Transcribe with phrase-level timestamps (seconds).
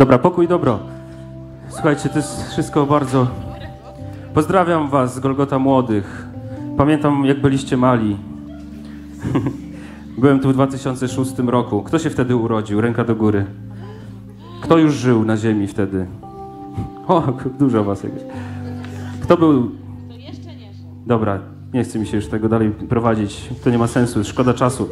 [0.00, 0.78] Dobra, pokój, dobro.
[1.68, 3.26] Słuchajcie, to jest wszystko bardzo...
[4.34, 6.26] Pozdrawiam was z Golgota Młodych.
[6.76, 8.16] Pamiętam, jak byliście mali.
[10.20, 11.82] Byłem tu w 2006 roku.
[11.82, 12.80] Kto się wtedy urodził?
[12.80, 13.44] Ręka do góry.
[14.60, 16.06] Kto już żył na ziemi wtedy?
[17.08, 17.22] O,
[17.58, 18.22] dużo was jakieś.
[19.22, 19.70] Kto był...
[21.06, 21.38] Dobra,
[21.74, 23.48] nie chce mi się już tego dalej prowadzić.
[23.64, 24.88] To nie ma sensu, szkoda czasu.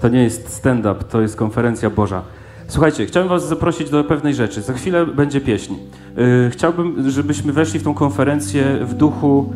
[0.00, 2.22] To nie jest stand-up, to jest konferencja Boża.
[2.68, 4.62] Słuchajcie, chciałem was zaprosić do pewnej rzeczy.
[4.62, 5.74] Za chwilę będzie pieśń.
[6.16, 9.52] Yy, chciałbym, żebyśmy weszli w tą konferencję w duchu...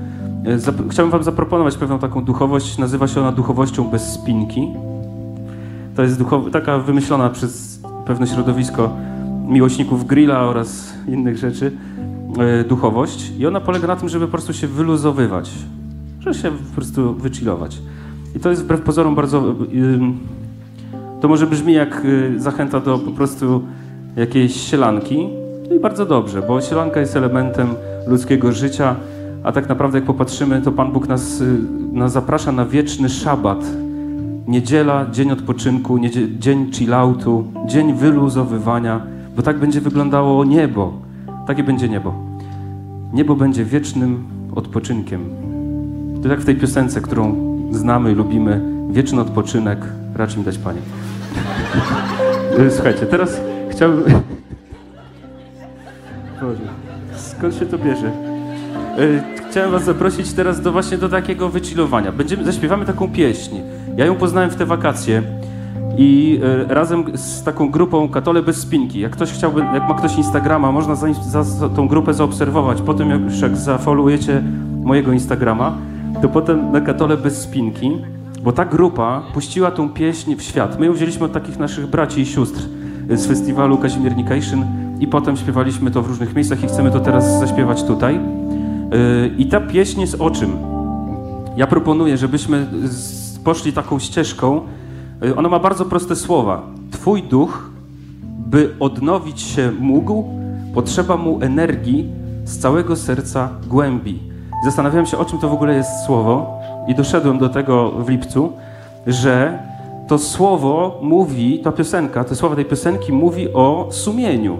[0.56, 2.78] Zap- chciałbym wam zaproponować pewną taką duchowość.
[2.78, 4.68] Nazywa się ona duchowością bez spinki.
[5.96, 8.96] To jest duchow- taka wymyślona przez pewne środowisko
[9.48, 11.72] miłośników grilla oraz innych rzeczy
[12.36, 13.32] yy, duchowość.
[13.38, 15.50] I ona polega na tym, żeby po prostu się wyluzowywać.
[16.20, 17.78] Żeby się po prostu wychillować.
[18.36, 19.54] I to jest wbrew pozorom bardzo...
[21.20, 23.62] To może brzmi jak y, zachęta do po prostu
[24.16, 25.28] jakiejś sielanki.
[25.68, 27.68] No i bardzo dobrze, bo sielanka jest elementem
[28.06, 28.96] ludzkiego życia,
[29.42, 31.58] a tak naprawdę jak popatrzymy, to Pan Bóg nas, y,
[31.92, 33.64] nas zaprasza na wieczny szabat.
[34.48, 39.00] Niedziela, dzień odpoczynku, niedzie- dzień chilloutu, dzień wyluzowywania,
[39.36, 40.92] bo tak będzie wyglądało niebo.
[41.46, 42.14] Takie będzie niebo.
[43.12, 45.20] Niebo będzie wiecznym odpoczynkiem.
[46.22, 47.34] To jak w tej piosence, którą
[47.70, 49.78] znamy i lubimy, wieczny odpoczynek,
[50.14, 50.80] racz mi dać Panie.
[52.58, 53.40] Y, Słuchajcie, teraz
[53.70, 54.04] chciałbym...
[56.40, 56.60] Boże,
[57.16, 58.10] skąd się to bierze?
[58.98, 62.12] Y, Chciałem was zaprosić teraz do właśnie do takiego wychillowania.
[62.12, 63.56] Będziemy, zaśpiewamy taką pieśń.
[63.96, 65.22] Ja ją poznałem w te wakacje
[65.98, 66.40] i
[66.70, 69.00] y, razem z taką grupą Katole bez spinki.
[69.00, 72.82] Jak ktoś chciałby, jak ma ktoś Instagrama, można za, za, tą grupę zaobserwować.
[72.82, 74.42] Potem jak już jak zafollowujecie
[74.82, 75.76] mojego Instagrama,
[76.22, 77.92] to potem na Katole bez spinki,
[78.42, 80.78] bo ta grupa puściła tą pieśń w świat.
[80.80, 82.60] My ją wzięliśmy od takich naszych braci i sióstr
[83.10, 84.64] z festiwalu Kazimiernikation
[85.00, 88.14] i potem śpiewaliśmy to w różnych miejscach i chcemy to teraz zaśpiewać tutaj.
[88.14, 90.56] Yy, I ta pieśń jest o czym?
[91.56, 92.66] Ja proponuję, żebyśmy
[93.44, 94.60] poszli taką ścieżką.
[95.22, 96.62] Yy, Ona ma bardzo proste słowa.
[96.90, 97.70] Twój duch,
[98.46, 100.24] by odnowić się mógł,
[100.74, 102.08] potrzeba mu energii
[102.44, 104.18] z całego serca głębi.
[104.64, 106.57] Zastanawiałem się, o czym to w ogóle jest słowo
[106.88, 108.52] i doszedłem do tego w lipcu,
[109.06, 109.58] że
[110.08, 114.56] to słowo mówi, ta piosenka, te słowa tej piosenki mówi o sumieniu.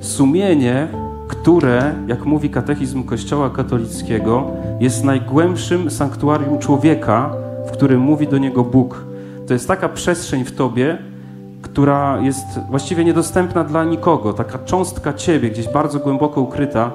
[0.00, 0.88] Sumienie,
[1.28, 4.46] które, jak mówi katechizm Kościoła katolickiego,
[4.80, 7.34] jest najgłębszym sanktuarium człowieka,
[7.66, 9.04] w którym mówi do niego Bóg.
[9.46, 10.98] To jest taka przestrzeń w tobie,
[11.62, 16.90] która jest właściwie niedostępna dla nikogo, taka cząstka ciebie, gdzieś bardzo głęboko ukryta,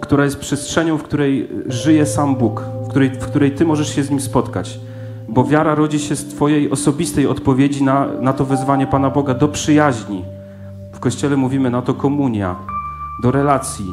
[0.00, 4.10] która jest przestrzenią, w której żyje sam Bóg, której, w której ty możesz się z
[4.10, 4.80] nim spotkać.
[5.28, 9.48] Bo wiara rodzi się z twojej osobistej odpowiedzi na, na to wezwanie Pana Boga do
[9.48, 10.24] przyjaźni.
[10.92, 12.56] W Kościele mówimy na to komunia,
[13.22, 13.86] do relacji.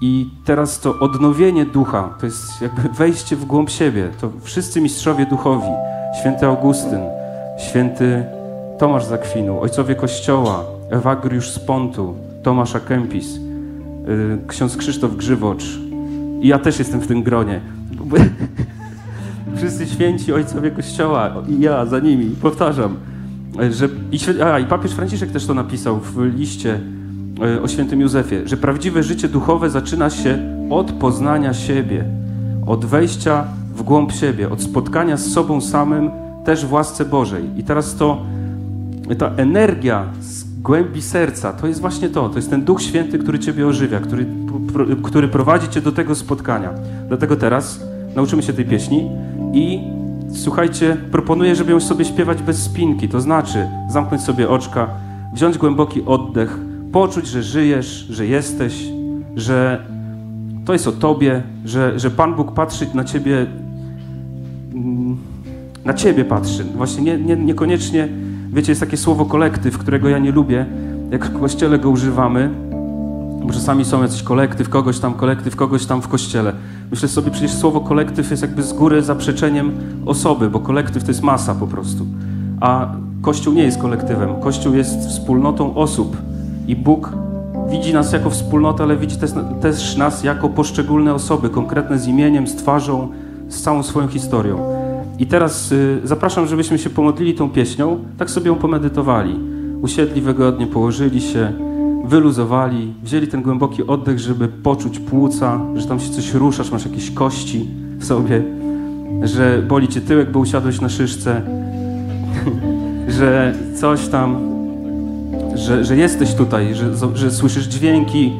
[0.00, 4.08] I teraz to odnowienie ducha, to jest jakby wejście w głąb siebie.
[4.20, 5.70] To wszyscy mistrzowie duchowi,
[6.20, 7.00] święty Augustyn,
[7.58, 8.24] święty
[8.78, 13.34] Tomasz z Akwinu, ojcowie Kościoła, Ewagriusz z Pontu, Tomasz a Kempis,
[14.06, 15.64] yy, ksiądz Krzysztof Grzywocz.
[16.40, 17.60] I ja też jestem w tym gronie.
[19.56, 22.96] Wszyscy święci ojcowie Kościoła i ja za nimi, powtarzam,
[23.70, 26.80] że i, a, i papież Franciszek też to napisał w liście
[27.42, 30.38] e, o świętym Józefie, że prawdziwe życie duchowe zaczyna się
[30.70, 32.04] od poznania siebie,
[32.66, 36.10] od wejścia w głąb siebie, od spotkania z sobą samym
[36.44, 37.44] też w łasce Bożej.
[37.56, 38.22] I teraz to,
[39.18, 43.38] ta energia z głębi serca, to jest właśnie to, to jest ten Duch Święty, który
[43.38, 44.26] Ciebie ożywia, który,
[45.02, 46.70] który prowadzi Cię do tego spotkania.
[47.08, 47.80] Dlatego teraz
[48.16, 49.10] nauczymy się tej pieśni
[49.52, 49.80] i
[50.34, 54.88] słuchajcie, proponuję, żeby ją sobie śpiewać bez spinki, to znaczy zamknąć sobie oczka,
[55.34, 56.58] wziąć głęboki oddech,
[56.92, 58.84] poczuć, że żyjesz, że jesteś,
[59.36, 59.86] że
[60.64, 63.46] to jest o Tobie, że, że Pan Bóg patrzy na Ciebie,
[64.74, 65.16] mm,
[65.84, 66.64] na Ciebie patrzy.
[66.64, 68.08] Właśnie nie, nie, niekoniecznie,
[68.52, 70.66] wiecie, jest takie słowo kolektyw, którego ja nie lubię,
[71.10, 72.50] jak w Kościele go używamy,
[73.46, 76.52] bo czasami są jakiś kolektyw, kogoś tam, kolektyw, kogoś tam w kościele.
[76.92, 79.72] Myślę sobie, przecież słowo kolektyw jest jakby z góry zaprzeczeniem
[80.06, 82.06] osoby, bo kolektyw to jest masa po prostu.
[82.60, 84.40] A Kościół nie jest kolektywem.
[84.40, 86.16] Kościół jest wspólnotą osób.
[86.66, 87.12] I Bóg
[87.70, 89.30] widzi nas jako wspólnotę, ale widzi też,
[89.60, 93.08] też nas jako poszczególne osoby, konkretne z imieniem, z twarzą,
[93.48, 94.58] z całą swoją historią.
[95.18, 99.40] I teraz y, zapraszam, żebyśmy się pomodlili tą pieśnią, tak sobie ją pomedytowali.
[99.82, 101.52] Usiedli wygodnie, położyli się,
[102.04, 107.10] wyluzowali, wzięli ten głęboki oddech, żeby poczuć płuca, że tam się coś ruszasz, masz jakieś
[107.10, 107.68] kości
[107.98, 108.42] w sobie,
[109.22, 111.42] że boli cię tyłek, bo usiadłeś na szyszce,
[113.18, 114.52] że coś tam
[115.54, 118.32] że, że jesteś tutaj, że, że słyszysz dźwięki,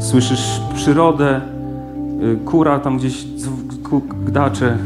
[0.00, 1.40] słyszysz przyrodę,
[2.22, 3.24] y, kura tam gdzieś
[4.26, 4.78] gdacze,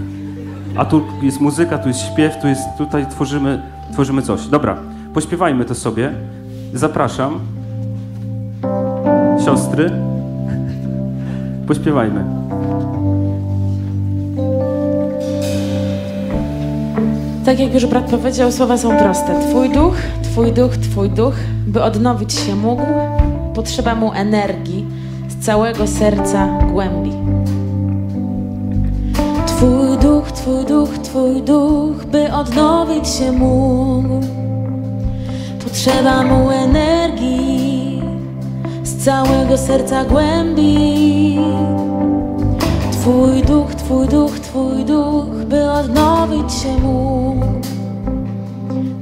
[0.77, 3.63] a tu jest muzyka, tu jest śpiew, tu jest, tutaj tworzymy,
[3.93, 4.47] tworzymy coś.
[4.47, 4.77] Dobra,
[5.15, 6.13] pośpiewajmy to sobie.
[6.75, 7.58] Zapraszam.
[9.49, 9.91] Siostry,
[11.67, 12.25] pośpiewajmy.
[17.45, 19.41] Tak jak już brat powiedział, słowa są proste.
[19.51, 21.35] Twój duch, Twój duch, Twój duch,
[21.67, 22.83] by odnowić się mógł,
[23.55, 24.87] potrzeba mu energii
[25.29, 27.13] z całego serca głębi.
[29.47, 34.21] Twój duch, Twój duch, Twój duch, by odnowić się mógł,
[35.65, 37.68] potrzeba mu energii
[39.09, 41.39] całego serca głębi.
[42.93, 47.47] Twój duch, Twój duch, Twój duch, by odnowić się mógł.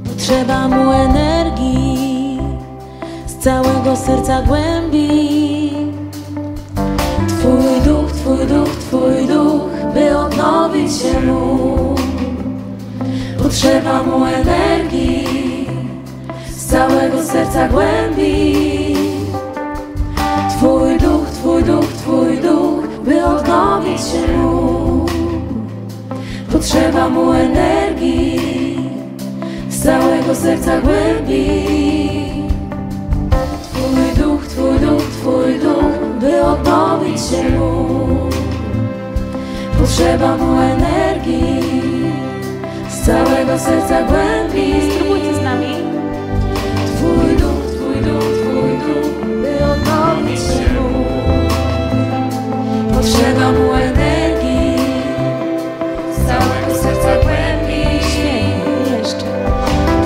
[0.03, 2.39] Potrzeba mu energii
[3.27, 5.71] z całego serca głębi.
[7.27, 9.61] Twój duch, Twój duch, Twój duch,
[9.93, 12.01] by odnowić się mógł.
[13.43, 15.67] Potrzeba mu energii
[16.49, 18.86] z całego serca głębi.
[23.07, 25.11] By odnowić się mógł.
[26.51, 28.79] Potrzeba mu energii
[29.69, 31.47] z całego serca głębi.
[33.61, 38.35] Twój duch, Twój duch, Twój duch, by odnowić się mógł.
[39.79, 41.61] Potrzeba mu energii
[42.89, 44.73] z całego serca głębi.
[44.91, 45.75] Spróbujcie z nami.
[46.95, 50.76] Twój duch, Twój duch, Twój duch, by odnowić się.
[53.17, 54.77] Potrzeba mu energii
[56.13, 57.81] z całego serca głębi.
[58.97, 59.25] Jeszcze.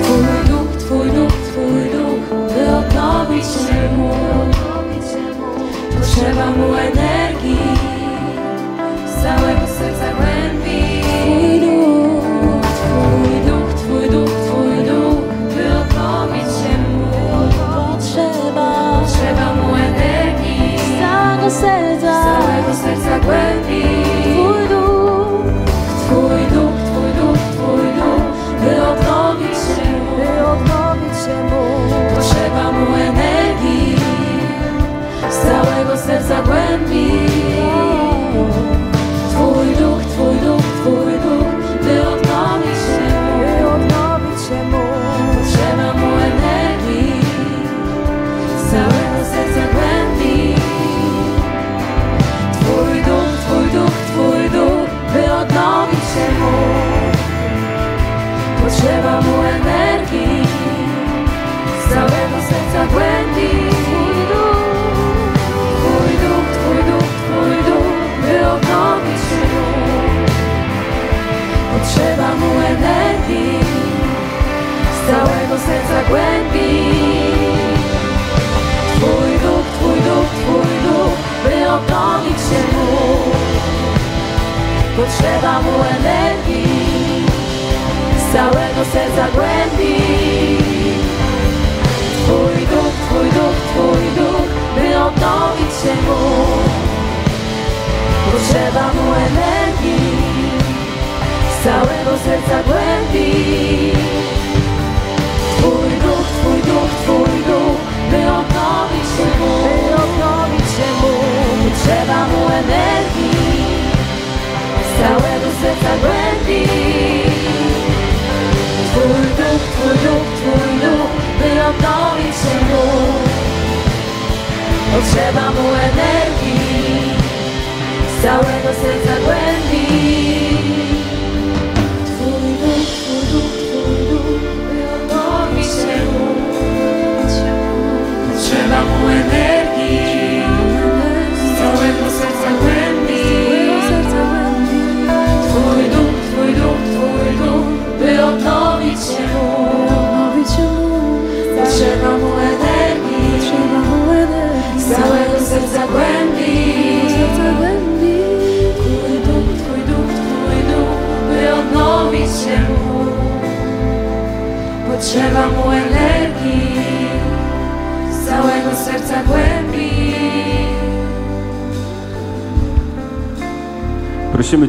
[0.02, 2.24] Twój duch, Twój duch, Twój duch,
[2.54, 4.56] by odnowić się mógł.
[5.98, 6.91] Potrzeba mu energii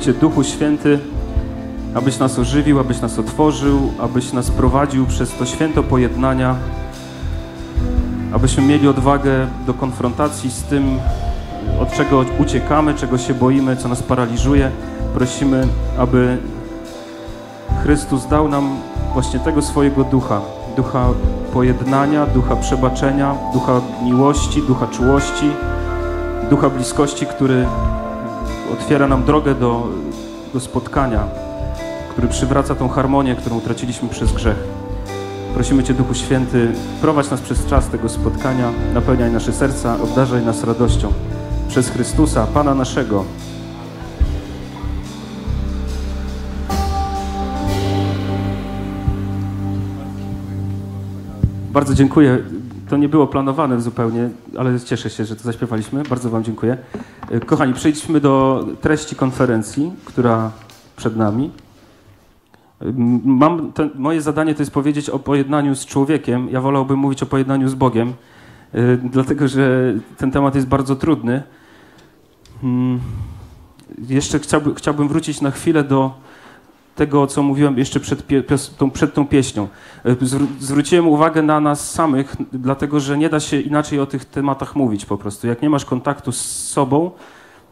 [0.03, 0.99] Cię, Duchu Święty,
[1.93, 6.55] abyś nas ożywił, abyś nas otworzył, abyś nas prowadził przez to święto pojednania,
[8.33, 10.99] abyśmy mieli odwagę do konfrontacji z tym,
[11.81, 14.71] od czego uciekamy, czego się boimy, co nas paraliżuje.
[15.13, 15.67] Prosimy,
[15.97, 16.37] aby
[17.83, 18.77] Chrystus dał nam
[19.13, 20.41] właśnie tego swojego ducha,
[20.75, 21.07] ducha
[21.53, 25.49] pojednania, ducha przebaczenia, ducha miłości, ducha czułości,
[26.49, 27.65] ducha bliskości, który
[28.73, 29.87] otwiera nam drogę do,
[30.53, 31.27] do spotkania,
[32.09, 34.57] który przywraca tą harmonię, którą utraciliśmy przez grzech.
[35.53, 40.63] Prosimy Cię, Duchu Święty, prowadź nas przez czas tego spotkania, napełniaj nasze serca, obdarzaj nas
[40.63, 41.13] radością.
[41.67, 43.25] Przez Chrystusa, Pana naszego.
[51.71, 52.37] Bardzo dziękuję.
[52.93, 56.03] To nie było planowane zupełnie, ale cieszę się, że to zaśpiewaliśmy.
[56.03, 56.77] Bardzo Wam dziękuję.
[57.31, 60.51] E, Kochani, przejdźmy do treści konferencji, która
[60.95, 61.51] przed nami.
[62.81, 66.47] M- Mam ten, moje zadanie to jest powiedzieć o pojednaniu z człowiekiem.
[66.51, 68.13] Ja wolałbym mówić o pojednaniu z Bogiem,
[68.75, 71.43] y, dlatego że ten temat jest bardzo trudny.
[72.63, 72.99] Mm,
[74.09, 76.11] Jeszcze chciałby, chciałbym wrócić na chwilę do
[76.95, 78.23] tego, co mówiłem jeszcze przed,
[78.77, 79.67] tą, przed tą pieśnią.
[80.05, 84.75] Zwró- zwróciłem uwagę na nas samych, dlatego że nie da się inaczej o tych tematach
[84.75, 85.47] mówić po prostu.
[85.47, 87.11] Jak nie masz kontaktu z sobą,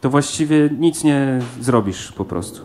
[0.01, 2.61] to właściwie nic nie zrobisz po prostu.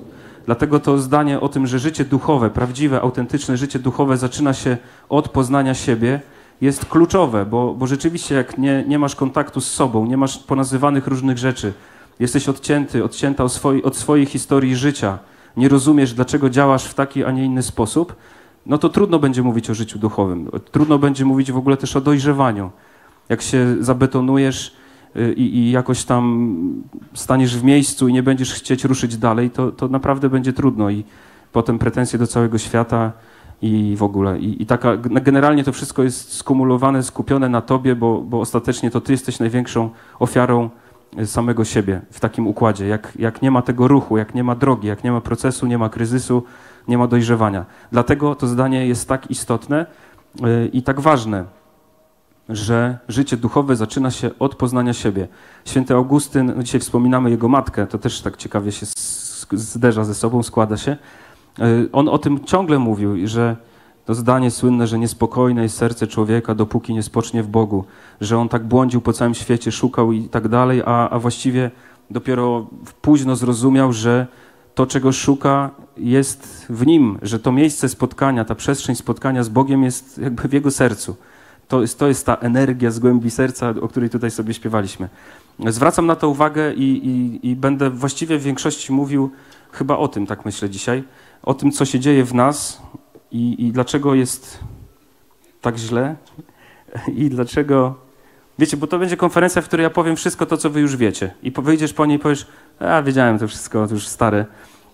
[0.46, 4.76] Dlatego to zdanie o tym, że życie duchowe, prawdziwe, autentyczne życie duchowe zaczyna się
[5.08, 6.20] od poznania siebie,
[6.60, 11.06] jest kluczowe, bo, bo rzeczywiście jak nie, nie masz kontaktu z sobą, nie masz ponazywanych
[11.06, 11.72] różnych rzeczy,
[12.20, 13.44] jesteś odcięty, odcięta
[13.82, 15.18] od swojej historii życia,
[15.56, 18.16] nie rozumiesz, dlaczego działasz w taki, a nie inny sposób,
[18.66, 20.50] no to trudno będzie mówić o życiu duchowym.
[20.70, 22.70] Trudno będzie mówić w ogóle też o dojrzewaniu.
[23.28, 24.76] Jak się zabetonujesz
[25.16, 26.84] y, i, i jakoś tam
[27.14, 31.04] staniesz w miejscu i nie będziesz chcieć ruszyć dalej, to, to naprawdę będzie trudno i
[31.52, 33.12] potem pretensje do całego świata
[33.62, 34.38] i w ogóle.
[34.38, 39.00] I, i taka, generalnie to wszystko jest skumulowane, skupione na tobie, bo, bo ostatecznie to
[39.00, 40.70] ty jesteś największą ofiarą
[41.24, 42.86] samego siebie w takim układzie.
[42.86, 45.78] Jak, jak nie ma tego ruchu, jak nie ma drogi, jak nie ma procesu, nie
[45.78, 46.42] ma kryzysu,
[46.88, 47.66] nie ma dojrzewania.
[47.92, 49.86] Dlatego to zdanie jest tak istotne
[50.40, 51.44] y, i tak ważne,
[52.48, 55.28] że życie duchowe zaczyna się od poznania siebie.
[55.64, 58.86] Święty Augustyn, no dzisiaj wspominamy jego matkę, to też tak ciekawie się
[59.52, 60.96] zderza ze sobą, składa się.
[61.58, 63.56] Y, On o tym ciągle mówił, że
[64.06, 67.84] to zdanie słynne, że niespokojne jest serce człowieka, dopóki nie spocznie w Bogu,
[68.20, 71.70] że on tak błądził po całym świecie, szukał i tak dalej, a, a właściwie
[72.10, 72.66] dopiero
[73.02, 74.26] późno zrozumiał, że
[74.74, 79.82] to, czego szuka, jest w nim, że to miejsce spotkania, ta przestrzeń spotkania z Bogiem
[79.82, 81.16] jest jakby w jego sercu.
[81.68, 85.08] To jest, to jest ta energia z głębi serca, o której tutaj sobie śpiewaliśmy.
[85.66, 89.30] Zwracam na to uwagę i, i, i będę właściwie w większości mówił
[89.72, 91.04] chyba o tym, tak myślę dzisiaj,
[91.42, 92.82] o tym, co się dzieje w nas
[93.36, 94.60] i, i dlaczego jest
[95.60, 96.16] tak źle
[97.14, 97.94] i dlaczego...
[98.58, 101.34] Wiecie, bo to będzie konferencja, w której ja powiem wszystko to, co wy już wiecie.
[101.42, 102.46] I wyjdziesz po niej i powiesz,
[102.78, 104.44] a wiedziałem to wszystko, to już stare.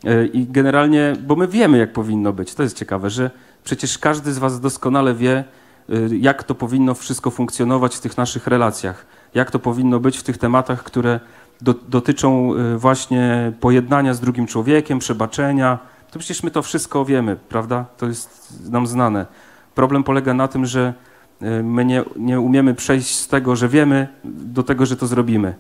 [0.05, 2.55] Yy, I generalnie, bo my wiemy, jak powinno być.
[2.55, 3.31] To jest ciekawe, że
[3.65, 5.45] przecież każdy z was doskonale wie,
[5.91, 9.07] y, jak to powinno wszystko funkcjonować w tych naszych relacjach.
[9.35, 11.21] Jak to powinno być w tych tematach, które
[11.61, 15.79] do, dotyczą y, właśnie pojednania z drugim człowiekiem, przebaczenia.
[16.13, 17.85] To przecież my to wszystko wiemy, prawda?
[17.97, 19.27] To jest nam znane.
[19.75, 20.95] Problem polega na tym, że
[21.43, 25.55] y, my nie, nie umiemy przejść z tego, że wiemy, do tego, że to zrobimy.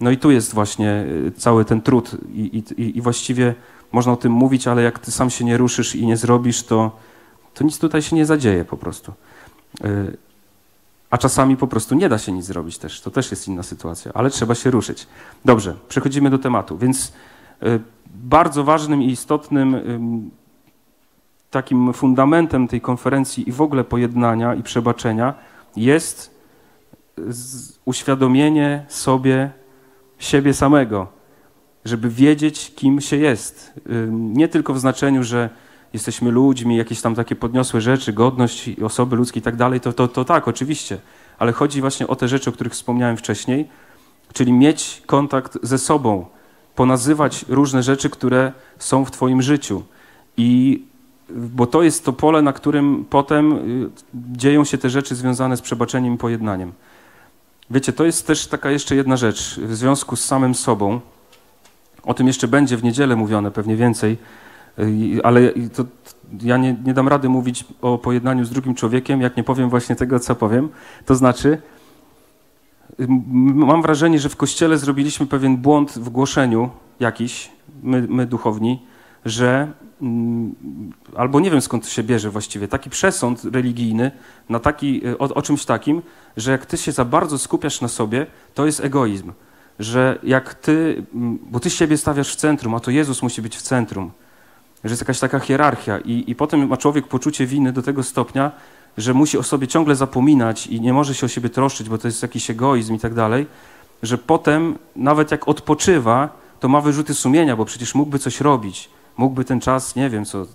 [0.00, 3.54] No i tu jest właśnie y, cały ten trud i, i, i właściwie
[3.92, 6.96] można o tym mówić, ale jak ty sam się nie ruszysz i nie zrobisz, to,
[7.54, 9.12] to nic tutaj się nie zadzieje po prostu.
[9.84, 10.16] Y,
[11.10, 13.00] A czasami po prostu nie da się nic zrobić też.
[13.00, 15.06] To też jest inna sytuacja, ale trzeba się ruszyć.
[15.44, 16.78] Dobrze, przechodzimy do tematu.
[16.78, 17.12] Więc
[18.14, 20.30] bardzo ważnym i istotnym ym,
[21.50, 25.34] takim fundamentem tej konferencji i w ogóle pojednania i przebaczenia
[25.76, 26.38] jest
[27.84, 29.50] uświadomienie sobie
[30.18, 31.06] siebie samego,
[31.84, 33.80] żeby wiedzieć, kim się jest.
[33.90, 35.50] Ym, Nie tylko w znaczeniu, że
[35.92, 40.08] jesteśmy ludźmi, jakieś tam takie podniosłe rzeczy, godność osoby ludzkie i tak dalej, to, to,
[40.08, 40.98] to tak, oczywiście.
[41.38, 43.68] Ale chodzi właśnie o te rzeczy, o których wspomniałem wcześniej,
[44.32, 46.26] czyli mieć kontakt ze sobą,
[46.78, 49.82] ponazywać różne rzeczy, które są w Twoim życiu.
[50.36, 50.82] I
[51.30, 55.60] bo to jest to pole, na którym potem y, dzieją się te rzeczy związane z
[55.60, 56.72] przebaczeniem i pojednaniem.
[57.70, 61.00] Wiecie, to jest też taka jeszcze jedna rzecz w związku z samym sobą.
[62.02, 64.18] O tym jeszcze będzie w niedzielę mówione, pewnie więcej,
[64.78, 65.84] y, ale to,
[66.42, 69.96] ja nie, nie dam rady mówić o pojednaniu z drugim człowiekiem, jak nie powiem właśnie
[69.96, 70.68] tego, co powiem.
[71.06, 71.62] To znaczy,
[73.54, 77.50] mam wrażenie, że w Kościele zrobiliśmy pewien błąd w głoszeniu jakiś,
[77.82, 78.82] my, my duchowni,
[79.24, 80.54] że mm,
[81.16, 84.10] albo nie wiem skąd to się bierze właściwie, taki przesąd religijny
[84.48, 86.02] na taki, y, o, o czymś takim,
[86.36, 89.32] że jak ty się za bardzo skupiasz na sobie, to jest egoizm.
[89.78, 93.56] Że jak ty, mm, bo ty siebie stawiasz w centrum, a to Jezus musi być
[93.56, 94.10] w centrum.
[94.84, 98.52] Że jest jakaś taka hierarchia i, i potem ma człowiek poczucie winy do tego stopnia,
[98.98, 102.08] że musi o sobie ciągle zapominać i nie może się o siebie troszczyć, bo to
[102.08, 103.46] jest jakiś egoizm i tak dalej,
[104.02, 106.28] że potem nawet jak odpoczywa,
[106.60, 110.46] to ma wyrzuty sumienia, bo przecież mógłby coś robić, mógłby ten czas, nie wiem co,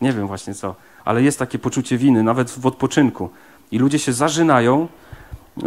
[0.00, 3.30] nie wiem właśnie co, ale jest takie poczucie winy, nawet w odpoczynku.
[3.72, 4.88] I ludzie się zażynają,
[5.56, 5.64] yy,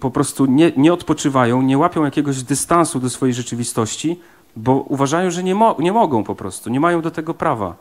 [0.00, 4.20] po prostu nie, nie odpoczywają, nie łapią jakiegoś dystansu do swojej rzeczywistości,
[4.56, 7.76] bo uważają, że nie, mo nie mogą po prostu, nie mają do tego prawa.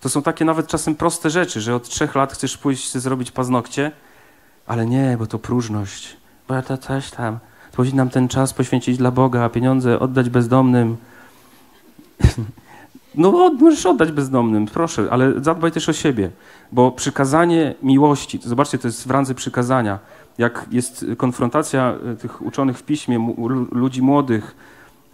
[0.00, 3.92] To są takie nawet czasem proste rzeczy, że od trzech lat chcesz pójść zrobić paznokcie,
[4.66, 6.16] ale nie, bo to próżność,
[6.48, 7.38] bo ja to coś tam.
[7.72, 10.96] Powinnam ten czas poświęcić dla Boga, a pieniądze oddać bezdomnym.
[13.18, 16.30] No, możesz oddać bezdomnym, proszę, ale zadbaj też o siebie,
[16.72, 19.98] bo przykazanie miłości, to zobaczcie, to jest w randze przykazania,
[20.38, 23.34] jak jest konfrontacja e, tych uczonych w piśmie,
[23.72, 24.56] ludzi młodych,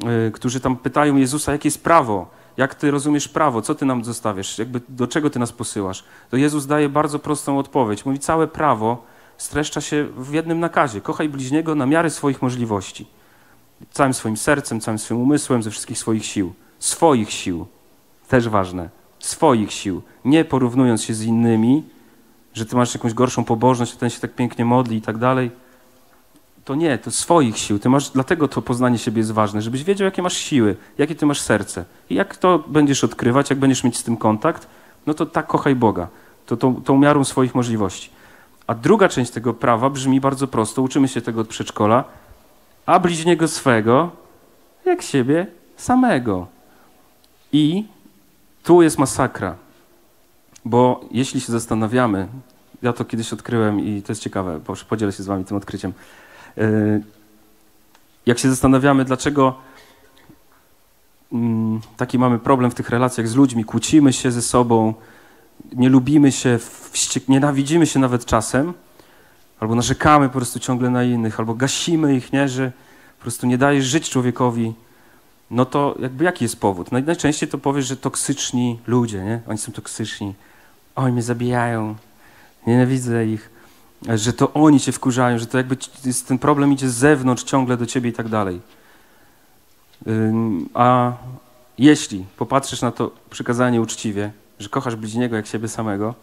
[0.04, 4.04] e, którzy tam pytają Jezusa, jakie jest prawo, jak ty rozumiesz prawo, co ty nam
[4.04, 8.06] zostawiasz, jakby do czego ty nas posyłasz, to Jezus daje bardzo prostą odpowiedź.
[8.06, 9.04] Mówi, całe prawo
[9.36, 11.00] streszcza się w jednym nakazie.
[11.00, 13.06] Kochaj bliźniego na miarę swoich możliwości.
[13.90, 16.52] Całym swoim sercem, całym swoim umysłem, ze wszystkich swoich sił.
[16.78, 17.66] Swoich sił.
[18.28, 18.88] Też ważne.
[19.18, 20.02] Swoich sił.
[20.24, 21.82] Nie porównując się z innymi,
[22.54, 25.50] że ty masz jakąś gorszą pobożność, a ten się tak pięknie modli i tak dalej.
[26.64, 27.78] To nie, to swoich sił.
[27.78, 31.26] Ty masz, dlatego to poznanie siebie jest ważne, żebyś wiedział, jakie masz siły, jakie ty
[31.26, 31.84] masz serce.
[32.10, 34.66] I jak to będziesz odkrywać, jak będziesz mieć z tym kontakt,
[35.06, 36.08] no to tak kochaj Boga.
[36.46, 38.10] To tą, tą miarą swoich możliwości.
[38.66, 42.04] A druga część tego prawa brzmi bardzo prosto, uczymy się tego od przedszkola,
[42.86, 44.10] a bliźniego swego
[44.84, 46.46] jak siebie samego.
[47.52, 47.84] I
[48.62, 49.56] tu jest masakra,
[50.64, 52.28] bo jeśli się zastanawiamy,
[52.82, 55.92] ja to kiedyś odkryłem i to jest ciekawe, podzielę się z wami tym odkryciem.
[56.56, 57.02] Yy,
[58.26, 59.54] Jak się zastanawiamy, dlaczego
[61.32, 64.94] mm, taki mamy problem w tych relacjach z ludźmi, kłócimy się ze sobą,
[65.72, 66.58] nie lubimy się,
[66.92, 68.72] wściek- nienawidzimy się nawet czasem,
[69.60, 72.72] albo narzekamy po prostu ciągle na innych, albo gasimy ich, nie, że
[73.18, 74.74] po prostu nie dajesz żyć człowiekowi,
[75.50, 76.88] no to jakby jaki jest powód?
[76.90, 79.40] Naj- Najczęściej to powiesz, że toksyczni ludzie, nie?
[79.48, 80.34] Oni są toksyczni.
[80.96, 81.94] Oni mnie zabijają,
[82.66, 83.50] nienawidzę ich,
[84.08, 85.76] że to oni cię wkurzają, że to jakby
[86.26, 88.60] ten problem idzie z zewnątrz ciągle do ciebie i tak dalej.
[90.74, 91.12] A
[91.78, 96.14] jeśli popatrzysz na to przykazanie uczciwie, że kochasz bliźniego jak siebie samego,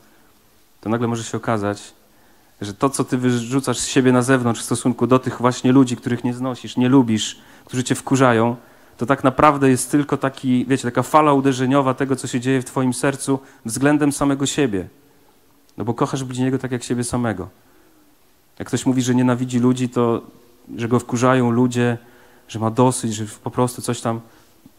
[0.82, 1.94] to nagle może się okazać,
[2.62, 5.98] że to, co ty wyrzucasz z siebie na zewnątrz w stosunku do tych właśnie ludzi,
[5.98, 8.56] których nie znosisz, nie lubisz, którzy cię wkurzają,
[8.98, 12.66] to tak naprawdę jest tylko taki, wiecie, taka fala uderzeniowa tego, co się dzieje w
[12.66, 14.88] twoim sercu względem samego siebie.
[15.78, 17.50] No bo kochasz bliźniego tak jak siebie samego.
[18.60, 20.22] Jak ktoś mówi, że nienawidzi ludzi, to
[20.78, 21.98] że go wkurzają ludzie,
[22.48, 24.22] że ma dosyć, że po prostu coś tam,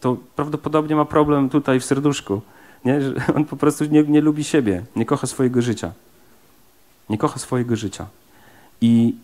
[0.01, 2.41] to prawdopodobnie ma problem tutaj w serduszku.
[2.85, 3.01] Nie?
[3.01, 5.91] Że on po prostu nie, nie lubi siebie, nie kocha swojego życia.
[7.09, 8.05] Nie kocha swojego życia.
[8.81, 9.15] I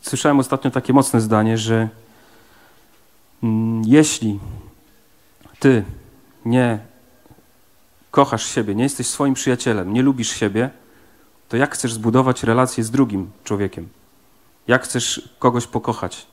[0.00, 1.88] słyszałem ostatnio takie mocne zdanie, że
[3.42, 4.38] mm, jeśli
[5.58, 5.84] ty
[6.44, 6.78] nie
[8.10, 10.70] kochasz siebie, nie jesteś swoim przyjacielem, nie lubisz siebie,
[11.48, 13.88] to jak chcesz zbudować relację z drugim człowiekiem?
[14.68, 16.26] Jak chcesz kogoś pokochać?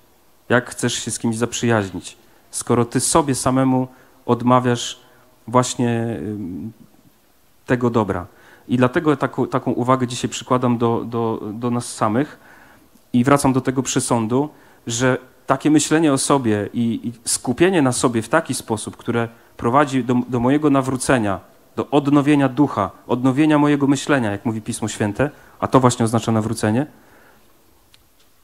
[0.49, 2.17] Jak chcesz się z kimś zaprzyjaźnić?
[2.51, 3.87] Skoro ty sobie samemu
[4.25, 4.99] odmawiasz
[5.47, 6.19] właśnie
[7.65, 8.25] tego dobra.
[8.67, 12.39] I dlatego taką, taką uwagę dzisiaj przykładam do, do, do nas samych
[13.13, 14.49] i wracam do tego przesądu,
[14.87, 20.03] że takie myślenie o sobie i, i skupienie na sobie w taki sposób, które prowadzi
[20.03, 21.39] do, do mojego nawrócenia,
[21.75, 26.87] do odnowienia ducha, odnowienia mojego myślenia, jak mówi Pismo Święte, a to właśnie oznacza nawrócenie,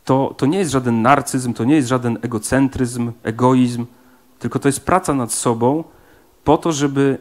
[0.05, 3.85] to, to nie jest żaden narcyzm, to nie jest żaden egocentryzm, egoizm,
[4.39, 5.83] tylko to jest praca nad sobą
[6.43, 7.17] po to, żeby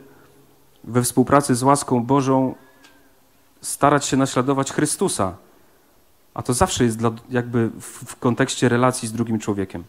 [0.85, 2.55] we współpracy z łaską Bożą
[3.61, 5.35] starać się naśladować Chrystusa.
[6.35, 9.85] A to zawsze jest dla, jakby w, w kontekście relacji z drugim człowiekiem.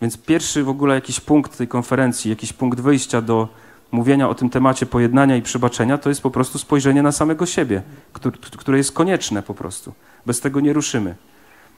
[0.00, 3.48] Więc pierwszy w ogóle jakiś punkt tej konferencji, jakiś punkt wyjścia do
[3.92, 7.82] mówienia o tym temacie pojednania i przebaczenia, to jest po prostu spojrzenie na samego siebie,
[8.58, 9.92] które, jest konieczne po prostu.
[10.26, 11.14] Bez tego nie ruszymy.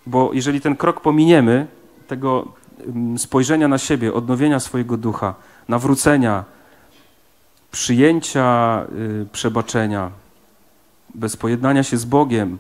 [0.06, 1.66] Bo jeżeli ten krok pominiemy,
[2.06, 2.52] tego
[3.16, 5.34] spojrzenia na siebie, odnowienia swojego ducha,
[5.68, 6.44] nawrócenia,
[7.70, 8.86] przyjęcia
[9.22, 10.10] y, przebaczenia,
[11.14, 12.58] bez pojednania się z Bogiem,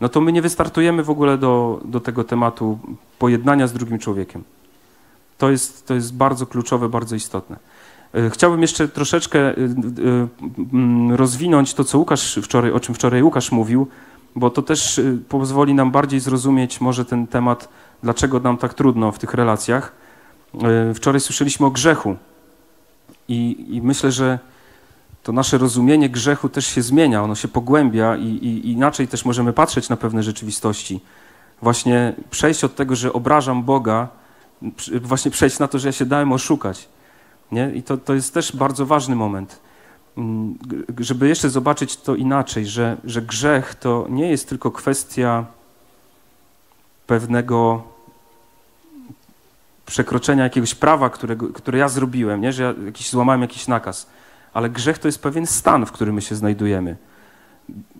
[0.00, 2.78] no to my nie wystartujemy w ogóle do, do tego tematu
[3.18, 4.44] pojednania z drugim człowiekiem.
[5.38, 7.56] To jest, to jest bardzo kluczowe, bardzo istotne.
[8.14, 13.52] E, Chciałbym jeszcze troszeczkę e, e, rozwinąć to, co Łukasz wczoraj, o czym wczoraj Łukasz
[13.52, 13.86] mówił,
[14.36, 17.68] bo to też pozwoli nam bardziej zrozumieć może ten temat,
[18.02, 19.92] dlaczego nam tak trudno w tych relacjach.
[20.94, 22.16] Wczoraj słyszeliśmy o grzechu
[23.28, 24.38] i, i myślę, że
[25.22, 29.52] to nasze rozumienie grzechu też się zmienia, ono się pogłębia i, i, inaczej też możemy
[29.52, 31.00] patrzeć na pewne rzeczywistości.
[31.62, 34.08] Właśnie przejść od tego, że obrażam Boga,
[35.02, 36.88] właśnie przejść na to, że ja się dałem oszukać.
[37.52, 37.72] Nie?
[37.74, 39.60] I to, to jest też bardzo ważny moment,
[40.16, 40.58] Mm,
[40.98, 45.44] żeby jeszcze zobaczyć to inaczej, że, że grzech to nie jest tylko kwestia
[47.06, 47.82] pewnego
[49.86, 52.52] przekroczenia jakiegoś prawa, którego, które ja zrobiłem, nie?
[52.52, 54.06] że ja jakiś, złamałem jakiś nakaz,
[54.54, 56.96] ale grzech to jest pewien stan, w którym my się znajdujemy.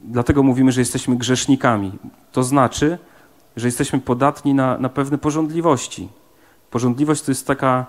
[0.04, 1.92] Dlatego mówimy, że jesteśmy grzesznikami.
[2.32, 2.98] To znaczy,
[3.56, 6.08] że jesteśmy podatni na, na pewne porządliwości.
[6.70, 7.86] Porządliwość to jest taka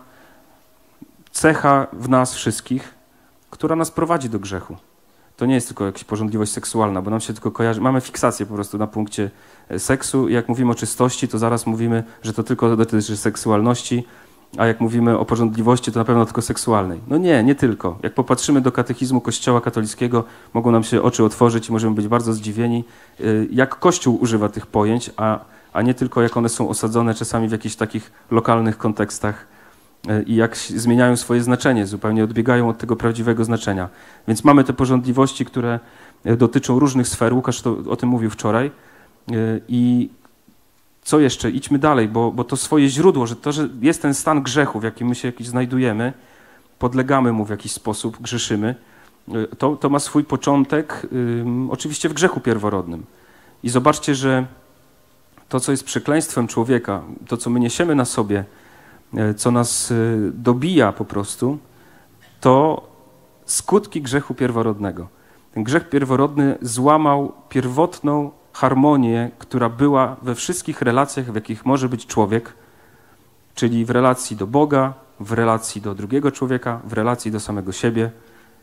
[1.38, 2.94] cecha w nas wszystkich,
[3.50, 4.76] która nas prowadzi do grzechu.
[5.38, 7.82] To nie jest tylko jakaś porządliwość seksualna, bo nam się tylko kojarzy.
[7.82, 9.32] Mamy fiksację po prostu na punkcie
[9.70, 14.04] e, seksu jak mówimy o czystości, to zaraz mówimy, że to tylko dotyczy seksualności,
[14.58, 17.00] a jak mówimy o porządliwości, to na pewno tylko seksualnej.
[17.08, 18.00] No nie, nie tylko.
[18.04, 20.24] Jak popatrzymy do katechizmu Kościoła katolickiego,
[20.54, 22.84] mogą nam się oczy otworzyć i możemy być bardzo zdziwieni,
[23.20, 25.40] y, jak Kościół używa tych pojęć, a,
[25.74, 29.57] a nie tylko jak one są osadzone czasami w jakichś takich lokalnych kontekstach
[30.26, 33.90] i jak zmieniają swoje znaczenie, zupełnie odbiegają od tego prawdziwego znaczenia.
[34.28, 35.80] Więc mamy te porządliwości, które
[36.26, 37.34] y, dotyczą różnych sfer.
[37.34, 38.72] Łukasz to, o tym mówił wczoraj.
[39.32, 40.10] Y, I
[41.04, 41.52] co jeszcze?
[41.52, 44.84] Idźmy dalej, bo, bo to swoje źródło, że to, że jest ten stan grzechu, w
[44.84, 46.14] jakim my się jakiś znajdujemy,
[46.80, 48.76] podlegamy mu w jakiś sposób, grzeszymy,
[49.58, 51.08] to, to ma swój początek
[51.70, 53.06] oczywiście w grzechu pierworodnym.
[53.64, 54.46] I zobaczcie, że
[55.50, 58.44] to, co jest przekleństwem człowieka, to, co my niesiemy na sobie,
[59.38, 61.58] co nas y, dobija po prostu,
[62.42, 62.88] to
[63.46, 65.08] skutki grzechu pierworodnego.
[65.54, 72.06] Ten grzech pierworodny złamał pierwotną harmonię, która była we wszystkich relacjach, w jakich może być
[72.06, 72.54] człowiek,
[73.56, 78.12] czyli w relacji do Boga, w relacji do drugiego człowieka, w relacji do samego siebie.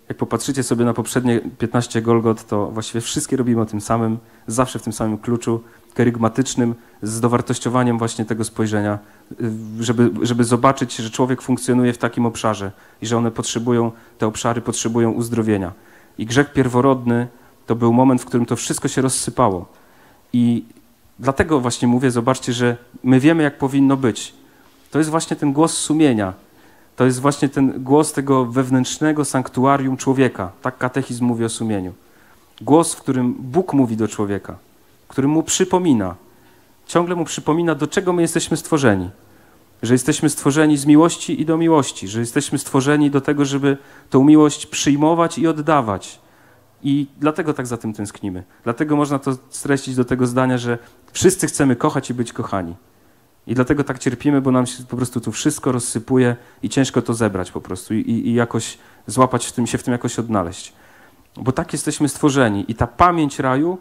[0.09, 4.79] Jak popatrzycie sobie na poprzednie 15 Golgot, to właściwie wszystkie robimy o tym samym, zawsze
[4.79, 5.61] w tym samym kluczu,
[5.95, 8.99] kerygmatycznym, z dowartościowaniem właśnie tego spojrzenia,
[9.81, 14.27] y, żeby, żeby zobaczyć, że człowiek funkcjonuje w takim obszarze i że one potrzebują, te
[14.27, 15.73] obszary potrzebują uzdrowienia.
[16.19, 17.29] I grzech pierworodny
[17.67, 19.67] to był moment, w którym to wszystko się rozsypało.
[20.33, 20.65] I
[21.19, 24.35] dlatego właśnie mówię, zobaczcie, że my wiemy, jak powinno być.
[24.91, 26.33] To jest właśnie ten głos sumienia.
[26.97, 30.53] To jest właśnie ten głos tego wewnętrznego sanktuarium człowieka.
[30.63, 31.93] Tak katechizm mówi o sumieniu.
[32.61, 34.57] Głos, w którym Bóg mówi do człowieka,
[35.07, 36.15] w którym mu przypomina,
[36.87, 39.11] ciągle mu przypomina, do czego my jesteśmy stworzeni.
[39.83, 43.77] Że jesteśmy stworzeni z miłości i do miłości, że jesteśmy stworzeni do tego, żeby
[44.11, 46.21] tą miłość przyjmować i oddawać.
[46.83, 48.43] I dlatego tak za tym tęsknimy.
[48.65, 50.79] Dlatego można to streścić do tego zdania, że
[51.13, 52.75] wszyscy chcemy kochać i być kochani.
[53.47, 57.15] I dlatego tak cierpimy, bo nam się po prostu tu wszystko rozsypuje i ciężko to
[57.15, 60.73] zebrać po prostu i, i jakoś złapać w tym, się w tym jakoś odnaleźć.
[61.37, 63.79] Bo tak jesteśmy stworzeni i ta pamięć raju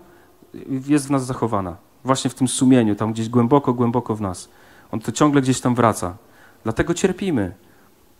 [0.87, 1.77] jest w nas zachowana.
[2.03, 4.49] Właśnie w tym sumieniu, tam gdzieś głęboko, głęboko w nas.
[4.91, 6.17] On to ciągle gdzieś tam wraca.
[6.63, 7.53] Dlatego cierpimy.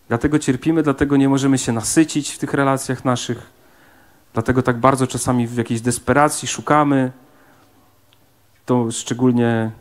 [0.07, 3.51] Dlatego cierpimy, dlatego nie możemy się nasycić w tych relacjach naszych.
[4.33, 7.11] Dlatego tak bardzo czasami w jakiejś desperacji szukamy.
[8.65, 9.71] To szczególnie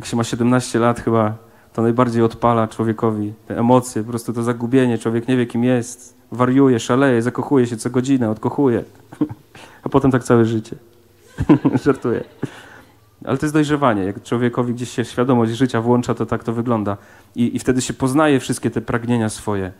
[0.00, 1.34] jak się ma 17 lat chyba,
[1.72, 4.98] to najbardziej odpala człowiekowi te emocje, po prostu to zagubienie.
[4.98, 8.84] Człowiek nie wie, kim jest, wariuje, szaleje, zakochuje się co godzinę, odkochuje.
[9.84, 10.76] A potem tak całe życie.
[11.84, 12.24] Żartuję.
[13.24, 14.02] Ale to jest dojrzewanie.
[14.04, 16.96] Jak człowiekowi gdzieś się świadomość życia włącza, to tak to wygląda.
[17.36, 19.72] I, I wtedy się poznaje wszystkie te pragnienia swoje.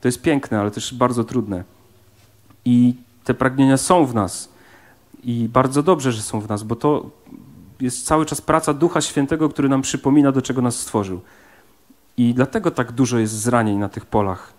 [0.00, 1.64] To jest piękne, ale też bardzo trudne.
[2.64, 4.48] I te pragnienia są w nas.
[5.24, 7.10] I bardzo dobrze, że są w nas, bo to
[7.80, 11.20] jest cały czas praca Ducha Świętego, który nam przypomina, do czego nas stworzył.
[12.16, 14.52] I dlatego tak dużo jest zranień na tych polach,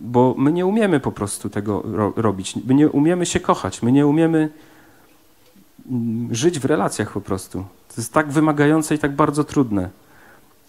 [0.00, 2.54] bo my nie umiemy po prostu tego ro robić.
[2.66, 4.48] My nie umiemy się kochać, my nie umiemy
[5.90, 7.58] mm, żyć w relacjach po prostu.
[7.88, 9.90] To jest tak wymagające i tak bardzo trudne.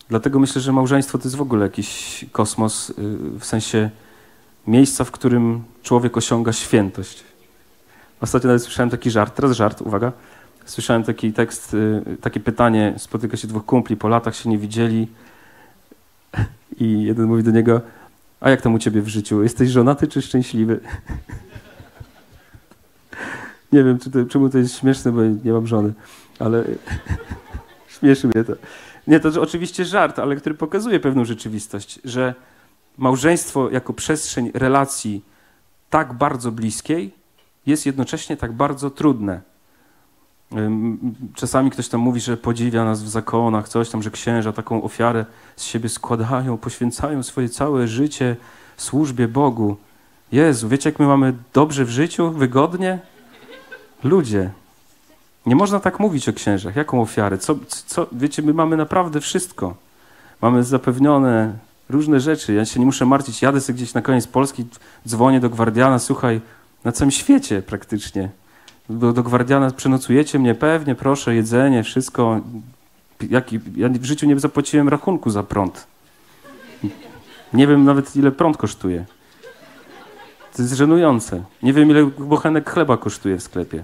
[0.10, 2.94] Dlatego myślę, że małżeństwo to jest w ogóle jakiś kosmos, y,
[3.40, 3.90] w sensie
[4.68, 7.24] miejsca, w którym człowiek osiąga świętość.
[8.22, 10.12] Ostatnio nawet słyszałem taki żart, teraz żart, uwaga.
[10.68, 15.08] Słyszałem taki tekst, y, takie pytanie, spotyka się dwóch kumpli, po latach się nie widzieli
[16.80, 17.82] i jeden mówi do niego,
[18.40, 19.44] a jak tam u ciebie w życiu?
[19.44, 20.80] Jesteś żonaty czy szczęśliwy?
[23.74, 25.94] nie wiem, czy to, czemu to jest śmieszne, bo nie mam żony,
[26.40, 26.64] ale
[28.00, 28.54] śmieszy mnie to.
[29.08, 32.36] Nie, to oczywiście żart, ale który pokazuje pewną rzeczywistość, że
[32.98, 35.24] małżeństwo jako przestrzeń relacji
[35.90, 37.14] tak bardzo bliskiej
[37.66, 39.42] jest jednocześnie tak bardzo trudne.
[41.36, 45.26] Czasami ktoś tam mówi, że podziwia nas w zakonach, coś tam, że księża taką ofiarę
[45.56, 48.36] z siebie składają, poświęcają swoje całe życie
[48.78, 49.78] służbie Bogu.
[50.32, 53.00] Jezu, wiecie jak my mamy dobrze w życiu, wygodnie?
[54.04, 54.52] Ludzie,
[55.46, 56.76] nie można tak mówić o księżach.
[56.76, 57.38] Jaką ofiarę?
[57.38, 59.76] Co, co, wiecie, my mamy naprawdę wszystko.
[60.42, 61.54] Mamy zapewnione
[61.90, 62.54] różne rzeczy.
[62.54, 63.42] Ja się nie muszę martwić.
[63.42, 64.66] Jadę sobie gdzieś na koniec Polski,
[65.08, 66.42] dzwonię do gwardiana, słuchaj,
[66.84, 68.30] na całym świecie praktycznie.
[68.90, 72.42] Do, do gwardiana przenocujecie mnie pewnie, proszę, jedzenie, wszystko.
[73.30, 75.88] Jaki, ja w życiu nie zapłaciłem rachunku za prąd.
[77.54, 79.06] Nie wiem nawet, ile prąd kosztuje.
[80.56, 81.44] To jest żenujące.
[81.64, 83.84] Nie wiem, ile bochenek chleba kosztuje w sklepie.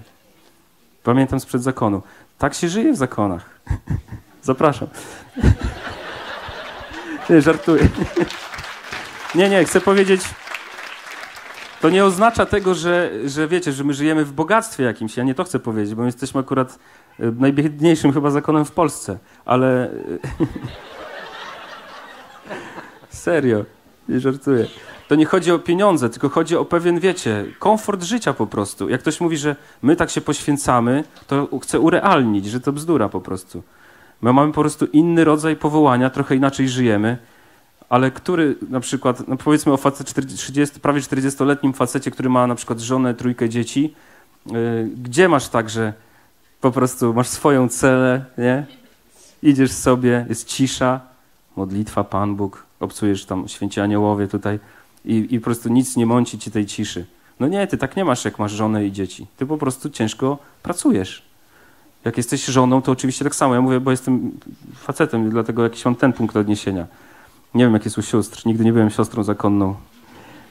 [1.03, 2.01] Pamiętam sprzed zakonu.
[2.37, 3.59] Tak się żyje w zakonach.
[4.41, 4.87] Zapraszam.
[7.29, 7.89] Nie, żartuję.
[9.35, 10.21] Nie, nie, chcę powiedzieć,
[11.83, 15.17] to nie oznacza tego, że, że wiecie, że my żyjemy w bogactwie jakimś.
[15.17, 16.79] Ja nie to chcę powiedzieć, bo my jesteśmy akurat
[17.19, 19.89] e, najbiedniejszym chyba zakonem w Polsce, ale...
[23.09, 23.65] Serio,
[24.09, 24.67] nie żartuję.
[25.07, 28.89] To nie chodzi o pieniądze, tylko chodzi o pewien, wiecie, komfort życia po prostu.
[28.89, 33.21] Jak ktoś mówi, że my tak się poświęcamy, to chce urealnić, że to bzdura po
[33.21, 33.63] prostu.
[34.21, 37.17] My mamy po prostu inny rodzaj powołania, trochę inaczej żyjemy,
[37.93, 42.47] ale który na przykład, no powiedzmy o facet 40, 30, prawie 40-letnim facecie, który ma
[42.47, 43.93] na przykład żonę, trójkę dzieci,
[44.45, 45.93] yy, gdzie masz tak, że
[46.61, 48.65] po prostu masz swoją celę, nie?
[49.43, 50.99] Idziesz sobie, jest cisza,
[51.55, 54.59] modlitwa, Pan Bóg, obcujesz tam święci aniołowie tutaj
[55.05, 57.05] i, i po prostu nic nie mąci ci tej ciszy.
[57.39, 59.27] No nie, ty tak nie masz, jak masz żonę i dzieci.
[59.37, 61.23] Ty po prostu ciężko pracujesz.
[62.05, 63.55] Jak jesteś żoną, to oczywiście tak samo.
[63.55, 64.31] Ja mówię, bo jestem
[64.75, 66.87] facetem, dlatego jakiś mam ten punkt odniesienia.
[67.55, 68.45] Nie wiem, jak jest u sióstr.
[68.45, 69.75] Nigdy nie byłem siostrą zakonną.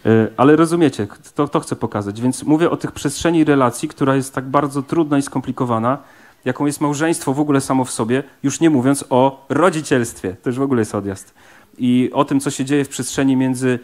[0.05, 2.21] Yy, Ale rozumiecie, to, to chcę pokazać.
[2.21, 5.99] Więc mówię o tych przestrzeni relacji, która jest tak bardzo trudna i skomplikowana,
[6.45, 10.37] jaką jest małżeństwo w ogóle samo w sobie, już nie mówiąc o rodzicielstwie.
[10.43, 11.35] To już w ogóle jest odjazd.
[11.79, 13.79] I o tym, co się dzieje w przestrzeni między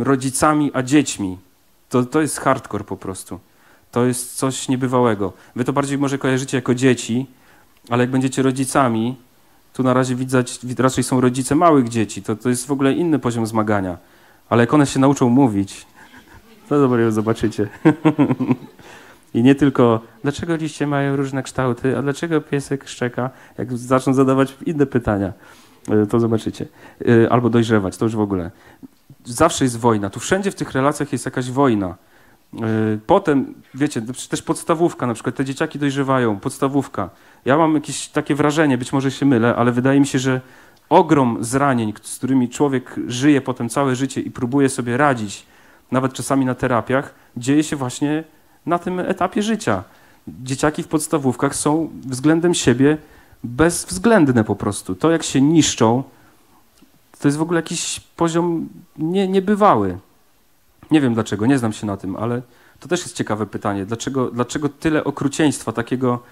[0.00, 1.38] rodzicami a dziećmi.
[1.88, 3.40] To, to jest hardcore po prostu.
[3.92, 5.32] To jest coś niebywałego.
[5.56, 7.26] Wy to bardziej może kojarzycie jako dzieci,
[7.90, 9.16] ale jak będziecie rodzicami,
[9.74, 12.22] tu na razie widać, raczej są rodzice małych dzieci.
[12.22, 13.98] To, to jest w ogóle inny poziom zmagania.
[14.48, 15.86] Ale jak one się nauczą mówić,
[16.68, 17.68] to dobrze zobaczycie.
[19.34, 24.56] I nie tylko, dlaczego liście mają różne kształty, a dlaczego piesek szczeka, jak zaczną zadawać
[24.66, 25.32] inne pytania,
[26.04, 26.66] y, to zobaczycie.
[27.08, 28.50] Y, Albo dojrzewać, to już w ogóle.
[29.24, 30.10] Zawsze jest wojna.
[30.10, 31.94] Tu wszędzie w tych relacjach jest jakaś wojna.
[32.94, 37.10] Y, Potem, wiecie, też podstawówka, na przykład te dzieciaki dojrzewają, podstawówka.
[37.44, 40.40] Ja mam jakieś takie wrażenie, być może się mylę, ale wydaje mi się, że
[40.88, 45.46] ogrom zranień, z którymi człowiek żyje potem całe życie i próbuje sobie radzić,
[45.90, 48.24] nawet czasami na terapiach, dzieje się właśnie
[48.66, 49.82] na tym etapie życia.
[50.28, 52.96] Dzieciaki w podstawówkach są względem siebie
[53.44, 54.94] bezwzględne po prostu.
[54.94, 56.02] To, jak się niszczą,
[57.20, 59.98] to jest w ogóle jakiś poziom nie, niebywały.
[60.90, 62.42] Nie wiem dlaczego, nie znam się na tym, ale
[62.80, 63.86] to też jest ciekawe pytanie.
[63.86, 66.22] Dlaczego, dlaczego tyle okrucieństwa, takiego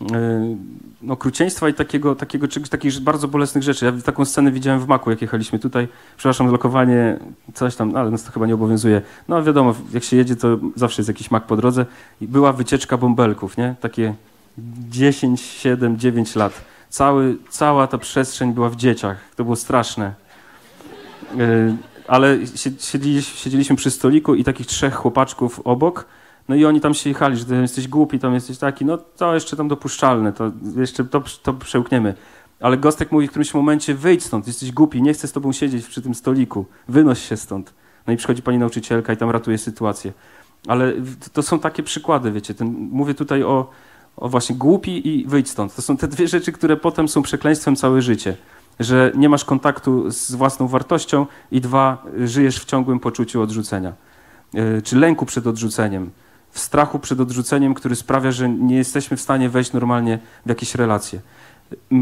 [0.00, 3.84] yy, okrucieństwa i takiego, takiego czegoś, takich bardzo bolesnych rzeczy.
[3.84, 5.88] Ja taką scenę widziałem w Maku, jak jechaliśmy tutaj.
[6.16, 7.18] Przepraszam, lokowanie,
[7.54, 9.02] coś tam, ale nas to chyba nie obowiązuje.
[9.28, 11.86] No wiadomo, jak się jedzie, to zawsze jest jakiś mak po drodze.
[12.20, 13.74] I była wycieczka bąbelków, nie?
[13.80, 14.14] Takie
[14.90, 16.64] 10, 7, 9 lat.
[16.88, 19.16] Cały, cała ta przestrzeń była w dzieciach.
[19.36, 20.14] To było straszne.
[21.36, 21.76] Yy,
[22.08, 22.38] ale
[23.34, 26.06] siedzieliśmy, przy stoliku i takich trzech chłopaczków obok,
[26.48, 29.34] no i oni tam się jechali, że ty jesteś głupi, tam jesteś taki, no to
[29.34, 32.14] jeszcze tam dopuszczalne, to jeszcze to, to przełkniemy.
[32.60, 35.86] Ale Gostek mówi w którymś momencie, wyjdź stąd, jesteś głupi, nie chcę z tobą siedzieć
[35.86, 37.74] przy tym stoliku, wynoś się stąd.
[38.06, 40.12] No i przychodzi pani nauczycielka i tam ratuje sytuację.
[40.66, 40.92] Ale
[41.32, 43.70] to są takie przykłady, wiecie, ten, mówię tutaj o,
[44.16, 45.74] o właśnie głupi i wyjdź stąd.
[45.74, 48.36] To są te dwie rzeczy, które potem są przekleństwem całe życie
[48.80, 53.92] że nie masz kontaktu z własną wartością i dwa, żyjesz w ciągłym poczuciu odrzucenia,
[54.52, 56.10] yy, czy lęku przed odrzuceniem,
[56.50, 60.74] w strachu przed odrzuceniem, który sprawia, że nie jesteśmy w stanie wejść normalnie w jakieś
[60.74, 61.20] relacje.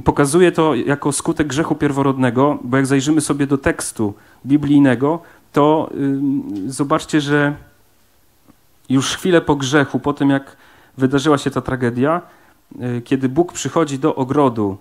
[0.05, 4.15] Pokazuje to jako skutek grzechu pierworodnego, bo jak zajrzymy sobie do tekstu
[4.47, 5.21] biblijnego,
[5.53, 5.91] to
[6.67, 7.55] zobaczcie, że
[8.89, 10.57] już chwilę po grzechu, po tym jak
[10.99, 12.23] wydarzyła się ta tragedia,
[12.79, 14.77] yy, kiedy Bóg przychodzi do ogrodu,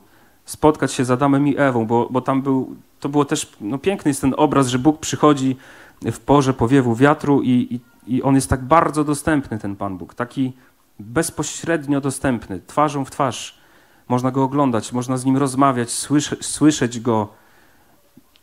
[0.46, 4.10] spotkać się z Adamem i Ewą, bo, bo tam był, to było też, no piękny
[4.10, 5.56] jest ten obraz, że Bóg przychodzi
[6.02, 7.50] w porze powiewu wiatru i,
[8.08, 10.54] i, i on jest tak bardzo dostępny, ten Pan Bóg, taki
[11.00, 13.58] bezpośrednio dostępny, twarzą w twarz.
[14.08, 17.28] Można go oglądać, można z nim rozmawiać, słysze, słyszeć go.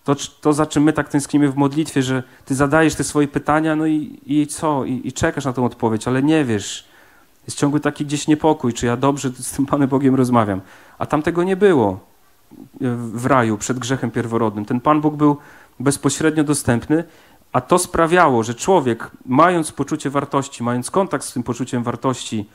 [0.04, 3.76] To, to, za czym my tak tęsknimy w modlitwie, że ty zadajesz te swoje pytania,
[3.76, 4.84] no i, i co?
[4.84, 6.91] I, I czekasz na tą odpowiedź, ale nie wiesz.
[7.46, 10.60] Jest ciągły taki gdzieś niepokój, czy ja dobrze z tym Panem Bogiem rozmawiam.
[10.98, 12.00] A tam tego nie było
[12.96, 14.64] w raju przed grzechem pierworodnym.
[14.64, 15.36] Ten Pan Bóg był
[15.80, 17.04] bezpośrednio dostępny,
[17.52, 22.48] a to sprawiało, że człowiek, mając poczucie wartości, mając kontakt z tym poczuciem wartości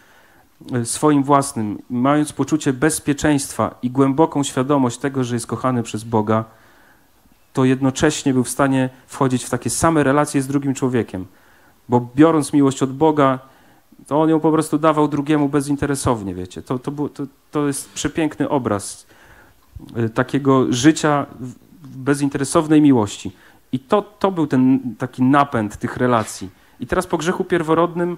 [0.73, 6.45] e, swoim własnym, mając poczucie bezpieczeństwa i głęboką świadomość tego, że jest kochany przez Boga,
[7.54, 11.26] to jednocześnie był w stanie wchodzić w takie same relacje z drugim człowiekiem.
[11.89, 13.39] Bo biorąc miłość od Boga,
[14.08, 16.62] to on ją po prostu dawał drugiemu bezinteresownie, wiecie.
[16.62, 19.08] To, to, to, to jest przepiękny obraz
[19.98, 21.26] y, takiego życia
[21.82, 23.32] bezinteresownej miłości.
[23.72, 26.50] I to, to był ten taki napęd tych relacji.
[26.80, 28.17] I teraz po grzechu pierworodnym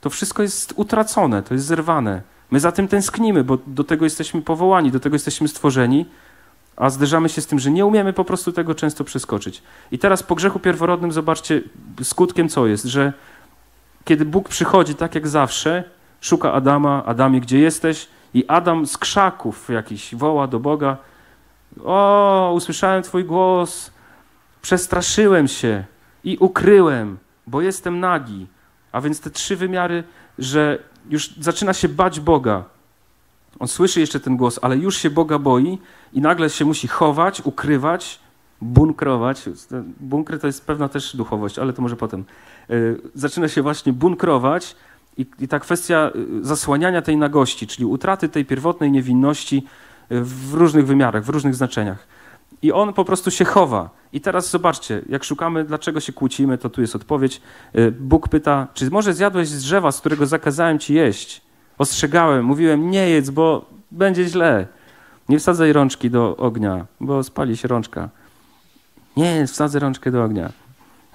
[0.00, 2.22] to wszystko jest utracone, to jest zerwane.
[2.50, 6.06] My za tym tęsknimy, bo do tego jesteśmy powołani, do tego jesteśmy stworzeni,
[6.76, 9.62] a zderzamy się z tym, że nie umiemy po prostu tego często przeskoczyć.
[9.92, 11.62] I teraz po grzechu pierworodnym zobaczcie,
[12.02, 13.12] skutkiem co jest, że
[14.04, 15.84] kiedy Bóg przychodzi tak jak zawsze,
[16.20, 18.08] szuka Adama, Adamie, gdzie jesteś?
[18.34, 20.96] I Adam z krzaków jakiś woła do Boga:
[21.84, 23.90] O, usłyszałem Twój głos,
[24.62, 25.84] przestraszyłem się
[26.24, 28.46] i ukryłem, bo jestem nagi.
[28.92, 30.04] A więc te trzy wymiary,
[30.38, 30.78] że
[31.10, 32.64] już zaczyna się bać Boga.
[33.58, 35.78] On słyszy jeszcze ten głos, ale już się Boga boi
[36.12, 38.20] i nagle się musi chować, ukrywać,
[38.60, 39.48] bunkrować.
[40.00, 42.24] Bunkry to jest pewna też duchowość, ale to może potem.
[42.70, 42.74] E,
[43.14, 44.76] zaczyna się właśnie bunkrować
[45.16, 49.66] i, i ta kwestia e, zasłaniania tej nagości, czyli utraty tej pierwotnej niewinności
[50.08, 52.06] e, w różnych wymiarach, w różnych znaczeniach.
[52.62, 53.90] I on po prostu się chowa.
[54.12, 57.40] I teraz zobaczcie, jak szukamy, dlaczego się kłócimy, to tu jest odpowiedź.
[58.00, 61.42] Bóg pyta, czy może zjadłeś z drzewa, z którego zakazałem ci jeść?
[61.78, 64.66] Ostrzegałem, mówiłem, nie jedz, bo będzie źle.
[65.28, 68.08] Nie wsadzaj rączki do ognia, bo spali się rączka.
[69.16, 70.52] Nie, wsadzę rączkę do ognia.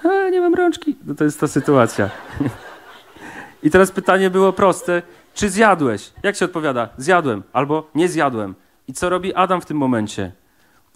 [0.04, 0.96] A, nie mam rączki.
[1.06, 2.10] No to jest ta sytuacja.
[3.64, 5.02] I teraz pytanie było proste.
[5.34, 6.12] Czy zjadłeś?
[6.24, 6.90] Jak się odpowiada?
[6.98, 8.56] Zjadłem albo nie zjadłem.
[8.88, 10.32] I co robi Adam w tym momencie?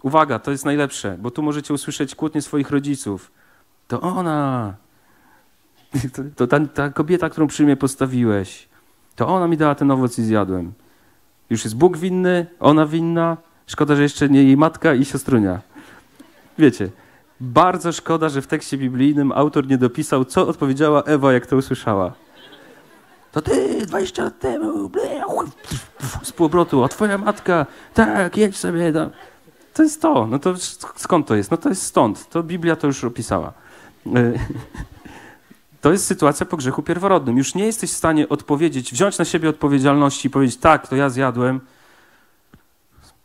[0.02, 3.30] Uwaga, to jest najlepsze, bo tu możecie usłyszeć kłótnie swoich rodziców.
[3.88, 4.74] To ona.
[6.14, 8.68] To, to ta, ta, kobieta, którą przy mnie postawiłeś.
[9.16, 10.72] To ona mi dała ten owoc i zjadłem.
[11.50, 13.36] Już jest Bóg winny, ona winna.
[13.66, 15.60] Szkoda, że jeszcze nie jej matka i siostrunia.
[16.58, 16.90] Wiecie,
[17.42, 22.12] bardzo szkoda, że w tekście biblijnym autor nie dopisał, co odpowiedziała Ewa, jak to usłyszała.
[23.32, 24.90] To ty 20 lat temu,
[26.22, 28.92] z półobrotu, a twoja matka, tak, jedź sobie.
[28.92, 29.10] No.
[29.74, 30.26] To jest to.
[30.26, 30.54] No to
[30.96, 31.50] skąd to jest?
[31.50, 32.28] No to jest stąd.
[32.28, 33.52] To Biblia to już opisała.
[34.06, 34.32] E,
[35.80, 37.38] to jest sytuacja po grzechu pierworodnym.
[37.38, 41.10] Już nie jesteś w stanie odpowiedzieć, wziąć na siebie odpowiedzialności i powiedzieć, tak, to ja
[41.10, 41.60] zjadłem.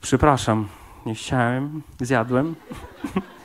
[0.01, 0.67] Przepraszam,
[1.05, 2.55] nie chciałem, zjadłem.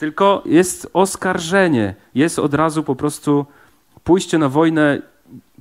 [0.00, 3.46] Tylko jest oskarżenie, jest od razu po prostu
[4.04, 5.02] pójście na wojnę,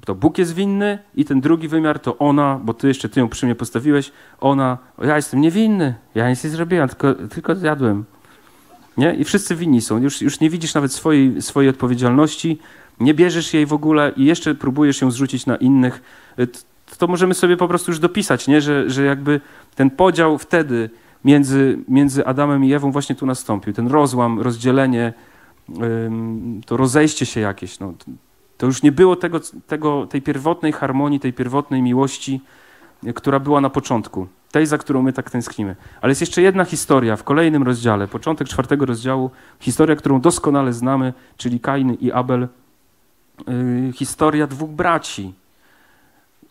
[0.06, 3.30] to Bóg jest winny i ten drugi wymiar to ona, bo ty jeszcze ty ją
[3.30, 8.06] przy mnie postawiłeś, ona, ja jestem niewinny, ja nic nie zrobiłem, tylko, tylko zjadłem.
[8.98, 9.16] Nie?
[9.16, 10.02] I wszyscy winni są.
[10.02, 12.60] Już, już nie widzisz nawet swojej, swojej odpowiedzialności,
[13.00, 16.02] nie bierzesz jej w ogóle i jeszcze próbujesz ją zrzucić na innych.
[16.98, 18.62] To możemy sobie po prostu już dopisać, nie?
[18.62, 19.42] Że, że jakby
[19.76, 20.90] ten podział wtedy
[21.26, 23.74] między, między Adamem i Ewą właśnie tu nastąpił.
[23.74, 25.14] Ten rozłam, rozdzielenie,
[26.66, 27.80] to rozejście się jakieś.
[27.80, 27.94] No,
[28.58, 32.42] to już nie było tego, tego, tej pierwotnej harmonii, tej pierwotnej miłości,
[33.16, 34.28] która była na początku.
[34.52, 35.76] Tej, za którą my tak tęsknimy.
[36.02, 41.14] Ale jest jeszcze jedna historia w kolejnym rozdziale, początek czwartego rozdziału, historia, którą doskonale znamy,
[41.38, 42.48] czyli Kain i Abel.
[43.48, 45.34] Yy, historia dwóch braci,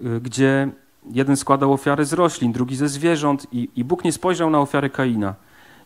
[0.00, 0.68] yy, gdzie
[1.12, 4.90] jeden składał ofiarę z roślin, drugi ze zwierząt i, i Bóg nie spojrzał na ofiarę
[4.90, 5.35] Kaina.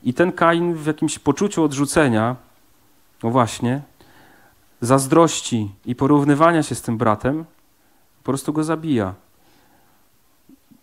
[0.02, 2.36] I ten Kain w jakimś poczuciu odrzucenia,
[3.22, 3.80] no właśnie,
[4.80, 7.44] zazdrości i porównywania się z tym bratem,
[8.22, 9.14] po prostu go zabija.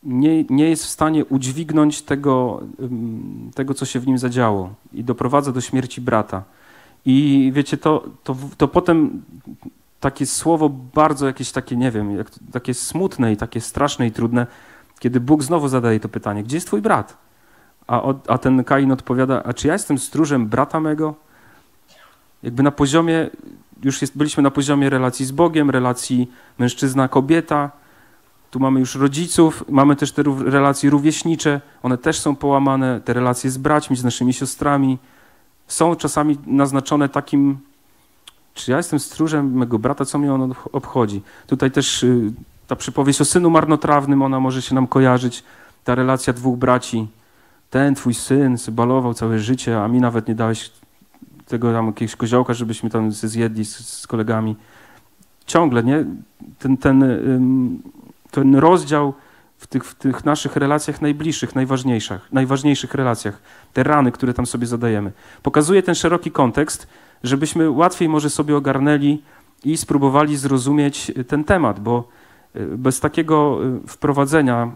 [0.04, 2.62] Nie, nie jest w stanie udźwignąć tego,
[3.56, 6.44] tego, co się w nim zadziało i doprowadza do śmierci brata.
[7.06, 9.22] I wiecie, to, to, to potem
[10.00, 14.48] takie słowo bardzo jakieś takie, nie wiem, jak, takie smutne i takie straszne i trudne,
[15.00, 17.18] kiedy Bóg znowu zadaje to pytanie, gdzie jest twój brat?
[17.88, 21.16] A, a ten Kain odpowiada, a czy ja jestem stróżem brata mego?
[22.44, 23.30] Jakby na poziomie,
[23.84, 27.70] już jest, byliśmy na poziomie relacji z Bogiem, relacji mężczyzna-kobieta,
[28.52, 33.52] tu mamy już rodziców, mamy też te relacje rówieśnicze, one też są połamane, te relacje
[33.52, 34.98] z braćmi, z naszymi siostrami,
[35.68, 37.58] są czasami naznaczone takim
[38.54, 41.22] czy ja jestem stróżem mego brata, co mnie on obchodzi?
[41.48, 42.32] Tutaj też y,
[42.68, 45.44] ta przypowieść o synu marnotrawnym, ona może się nam kojarzyć,
[45.84, 47.08] ta relacja dwóch braci,
[47.70, 50.72] ten twój syn balował całe życie, a mi nawet nie dałeś
[51.48, 54.56] tego tam jakiegoś koziołka, żebyśmy tam zjedli z, z kolegami.
[55.46, 56.06] Ciągle, nie?
[56.60, 57.04] Ten, ten,
[58.32, 59.14] ten rozdział
[59.58, 63.42] w tych, w tych naszych relacjach najbliższych, najważniejszych, najważniejszych relacjach,
[63.74, 65.12] te rany, które tam sobie zadajemy.
[65.44, 66.88] Pokazuje ten szeroki kontekst,
[67.24, 69.22] żebyśmy łatwiej może sobie ogarnęli
[69.66, 72.08] i spróbowali zrozumieć ten temat, bo
[72.56, 74.72] y, bez takiego y, wprowadzenia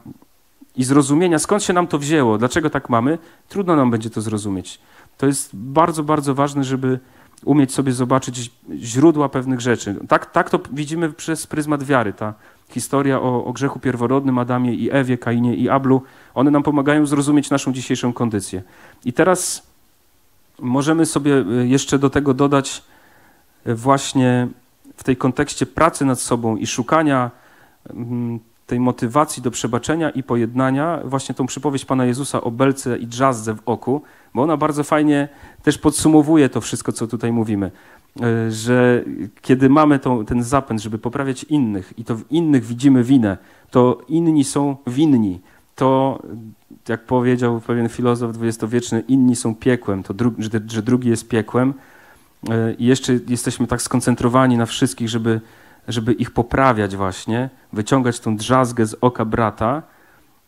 [0.75, 3.17] i zrozumienia, skąd się nam to wzięło, dlaczego tak mamy,
[3.49, 4.79] trudno nam będzie to zrozumieć.
[5.17, 6.99] To jest bardzo, bardzo ważne, żeby
[7.45, 9.95] umieć sobie zobaczyć źródła pewnych rzeczy.
[10.07, 12.13] Tak, tak to widzimy przez pryzmat wiary.
[12.13, 12.33] Ta
[12.69, 16.01] historia o, o grzechu pierworodnym Adamie i Ewie, Kainie i Ablu,
[16.33, 18.63] one nam pomagają zrozumieć naszą dzisiejszą kondycję.
[19.05, 19.67] I teraz
[20.59, 22.83] możemy sobie y, jeszcze do tego dodać
[23.67, 24.47] y, właśnie
[24.97, 27.31] w tej kontekście pracy nad sobą i szukania
[27.89, 33.07] mm, tej motywacji do przebaczenia i pojednania, właśnie tą przypowieść Pana Jezusa o belce i
[33.07, 34.01] drzazdze w oku,
[34.33, 35.27] bo ona bardzo fajnie
[35.63, 37.71] też podsumowuje to wszystko, co tutaj mówimy.
[38.21, 39.03] E, że
[39.41, 43.37] kiedy mamy tą, ten zapęd, żeby poprawiać innych i to w innych widzimy winę,
[43.71, 45.39] to inni są winni.
[45.75, 46.19] To,
[46.89, 51.73] jak powiedział pewien filozof dwudziestowieczny, inni są piekłem, to dru że, że drugi jest piekłem.
[52.49, 55.41] E, I jeszcze jesteśmy tak skoncentrowani na wszystkich, żeby,
[55.87, 59.83] żeby ich poprawiać właśnie, wyciągać tą drzazgę z oka brata,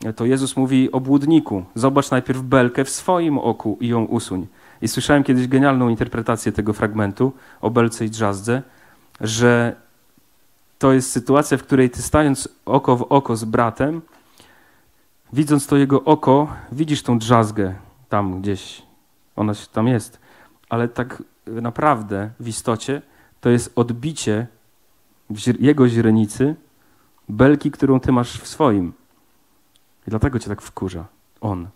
[0.06, 1.66] e, to Jezus mówi o błudniku.
[1.76, 4.48] Zobacz najpierw belkę w swoim oku i ją usuń.
[4.82, 8.62] I słyszałem kiedyś genialną interpretację tego fragmentu o belce i drzazdze,
[9.22, 9.76] że
[10.80, 14.02] to jest sytuacja, w której ty stając oko w oko z bratem,
[15.34, 17.76] widząc to jego oko, widzisz tą drzazgę
[18.10, 18.82] tam gdzieś,
[19.36, 20.20] ona tam jest,
[20.70, 23.02] ale tak naprawdę w istocie
[23.42, 24.48] to jest odbicie
[25.60, 26.56] jego źrenicy
[27.30, 28.94] belki, którą ty masz w swoim.
[30.08, 31.06] I dlatego cię tak wkurza
[31.42, 31.68] on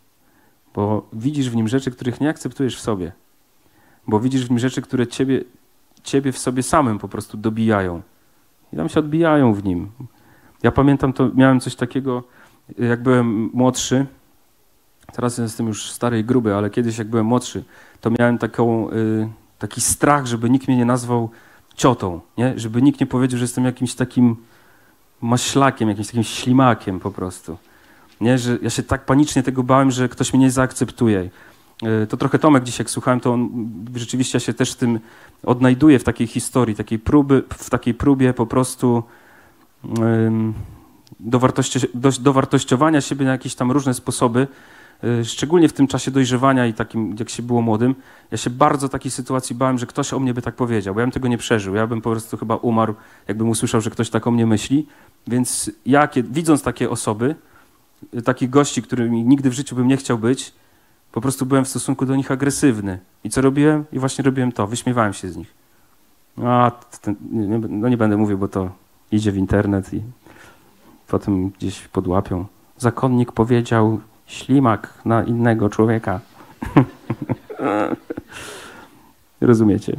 [0.76, 3.12] bo widzisz w nim rzeczy, których nie akceptujesz w sobie,
[4.08, 5.44] bo widzisz w nim rzeczy, które ciebie,
[6.04, 8.02] ciebie w sobie samym po prostu dobijają.
[8.74, 9.92] I tam się odbijają w nim.
[10.64, 12.24] Ja pamiętam, to miałem coś takiego,
[12.78, 14.06] jak byłem młodszy.
[15.14, 17.64] Teraz jestem już stary i gruby, ale kiedyś, jak byłem młodszy,
[18.02, 21.30] to miałem taką, y, taki strach, żeby nikt mnie nie nazwał
[21.76, 22.54] ciotą, nie?
[22.60, 24.36] żeby nikt nie powiedział, że jestem jakimś takim
[25.22, 27.58] maślakiem, jakimś takim ślimakiem po prostu.
[28.22, 28.38] Nie?
[28.38, 31.30] Że ja się tak panicznie tego bałem, że ktoś mnie nie zaakceptuje.
[31.84, 33.50] E, to trochę Tomek dzisiaj, jak słuchałem, to on
[33.96, 35.00] rzeczywiście się też tym
[35.44, 39.04] odnajduje w takiej historii, takiej próby, w takiej próbie po prostu
[41.20, 44.48] dowartości, do, dowartościowania siebie na jakieś tam różne sposoby,
[45.04, 47.96] e, szczególnie w tym czasie dojrzewania i takim, jak się było młodym,
[48.32, 51.06] ja się bardzo takiej sytuacji bałem, że ktoś o mnie by tak powiedział, bo ja
[51.06, 51.76] bym tego nie przeżył.
[51.76, 52.96] Ja bym po prostu chyba umarł,
[53.28, 54.88] jakbym usłyszał, że ktoś tak o mnie myśli.
[55.28, 57.36] Więc ja, kiedy, widząc takie osoby,
[58.24, 60.54] takich gości, którymi nigdy w życiu bym nie chciał być,
[61.12, 63.00] po prostu byłem w stosunku do nich agresywny.
[63.24, 63.86] I co robiłem?
[63.92, 65.54] I właśnie robiłem to, wyśmiewałem się z nich.
[66.44, 68.72] A, ten, nie, no nie będę mówił, bo to
[69.12, 70.02] idzie w internet i
[71.10, 72.46] potem gdzieś podłapią.
[72.78, 76.20] Zakonnik powiedział ślimak na innego człowieka.
[79.42, 79.98] Rozumiecie?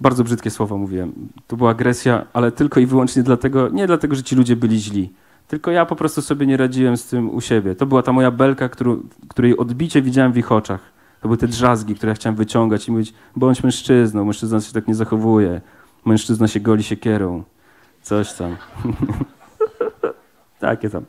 [0.00, 1.12] Bardzo brzydkie słowa mówiłem.
[1.46, 5.12] To była agresja, ale tylko i wyłącznie dlatego, nie dlatego, że ci ludzie byli źli,
[5.48, 7.74] tylko ja po prostu sobie nie radziłem z tym u siebie.
[7.74, 10.80] To była ta moja belka, którą, której odbicie widziałem w ich oczach.
[11.20, 14.88] To były te drzazgi, które ja chciałem wyciągać i mówić, bądź mężczyzną, mężczyzna się tak
[14.88, 15.60] nie zachowuje,
[16.04, 17.42] mężczyzna się goli siekierą,
[18.02, 18.56] coś tam.
[20.64, 21.04] Takie tam.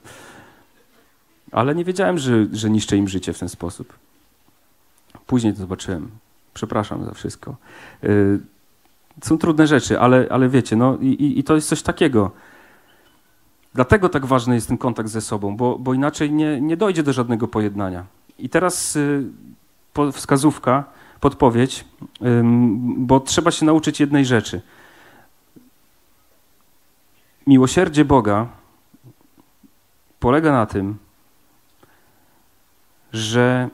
[1.51, 3.93] Ale nie wiedziałem, że, że niszczę im życie w ten sposób.
[5.28, 6.10] Później to zobaczyłem.
[6.53, 7.56] Przepraszam za wszystko.
[8.03, 8.39] Yy,
[9.24, 12.32] są trudne rzeczy, ale, ale wiecie, no i, i to jest coś takiego.
[13.74, 17.14] Dlatego tak ważny jest ten kontakt ze sobą, bo, bo inaczej nie, nie dojdzie do
[17.14, 18.06] żadnego pojednania.
[18.39, 19.24] I teraz y,
[20.14, 20.84] wskazówka,
[21.20, 21.86] podpowiedź,
[22.22, 22.41] y,
[22.97, 24.62] bo trzeba się nauczyć jednej rzeczy.
[27.47, 28.47] Miłosierdzie Boga
[30.26, 30.97] polega na tym,
[33.13, 33.69] że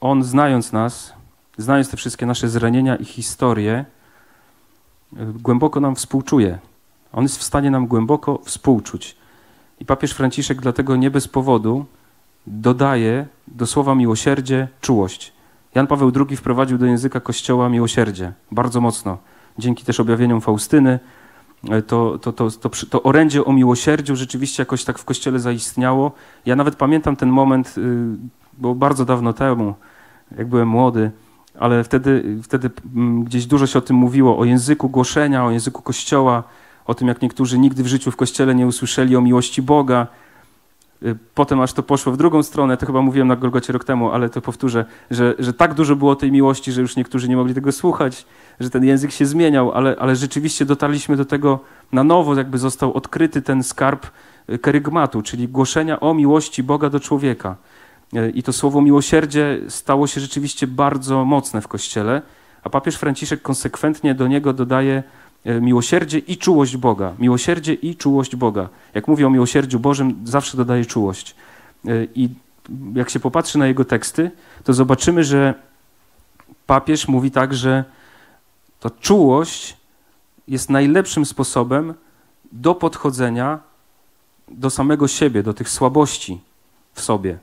[0.00, 1.12] On, znając nas,
[1.58, 3.84] znając te wszystkie nasze zranienia i historie,
[5.12, 6.58] głęboko nam współczuje
[7.12, 9.16] on jest w stanie nam głęboko współczuć.
[9.80, 11.84] I papież Franciszek dlatego nie bez powodu
[12.46, 15.32] dodaje do słowa miłosierdzie czułość.
[15.74, 19.18] Jan Paweł II wprowadził do języka Kościoła miłosierdzie bardzo mocno.
[19.58, 20.98] Dzięki też objawieniom Faustyny
[21.86, 26.12] to, to, to, to, to orędzie o miłosierdziu rzeczywiście jakoś tak w Kościele zaistniało.
[26.46, 28.16] Ja nawet pamiętam ten moment, y,
[28.58, 29.74] bo bardzo dawno temu,
[30.38, 31.10] jak byłem młody,
[31.58, 35.82] ale wtedy, wtedy mm, gdzieś dużo się o tym mówiło, o języku głoszenia, o języku
[35.82, 36.42] Kościoła,
[36.86, 40.06] o tym, jak niektórzy nigdy w życiu w kościele nie usłyszeli o miłości Boga.
[41.02, 44.10] y, potem aż to poszło w drugą stronę, to chyba mówiłem na Golgocie rok temu,
[44.10, 47.54] ale to powtórzę, że, że tak dużo było tej miłości, że już niektórzy nie mogli
[47.54, 48.26] tego słuchać,
[48.60, 51.60] że ten język się zmieniał, ale, ale rzeczywiście dotarliśmy do tego
[51.92, 54.06] na nowo, jakby został odkryty ten skarb
[54.50, 57.56] y, kerygmatu, czyli głoszenia o miłości Boga do człowieka.
[58.14, 62.22] Y, I to słowo miłosierdzie stało się rzeczywiście bardzo mocne w Kościele,
[62.64, 65.02] a papież Franciszek konsekwentnie do niego dodaje
[65.44, 67.12] e, miłosierdzie i czułość Boga.
[67.18, 68.68] Miłosierdzie i czułość Boga.
[68.94, 71.34] Jak mówię o miłosierdziu Bożym, zawsze dodaje czułość.
[72.14, 72.28] I
[72.94, 74.30] jak się popatrzy na jego teksty,
[74.64, 75.54] to zobaczymy, że
[76.66, 77.84] papież mówi tak, że
[78.80, 79.76] to czułość
[80.48, 81.94] jest najlepszym sposobem
[82.52, 83.58] do podchodzenia
[84.48, 86.40] do samego siebie, do tych słabości
[86.92, 87.38] w sobie.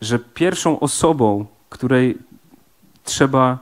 [0.00, 2.18] Że pierwszą osobą, której
[3.04, 3.58] trzeba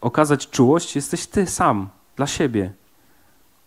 [0.00, 2.72] okazać czułość, jesteś ty sam, dla siebie.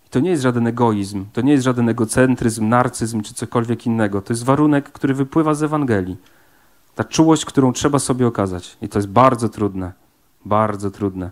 [0.09, 4.21] To nie jest żaden egoizm, to nie jest żaden egocentryzm, narcyzm czy cokolwiek innego.
[4.21, 6.17] To jest warunek, który wypływa z Ewangelii.
[6.95, 8.77] Ta czułość, którą trzeba sobie okazać.
[8.81, 9.93] I to jest bardzo trudne,
[10.45, 11.31] bardzo trudne.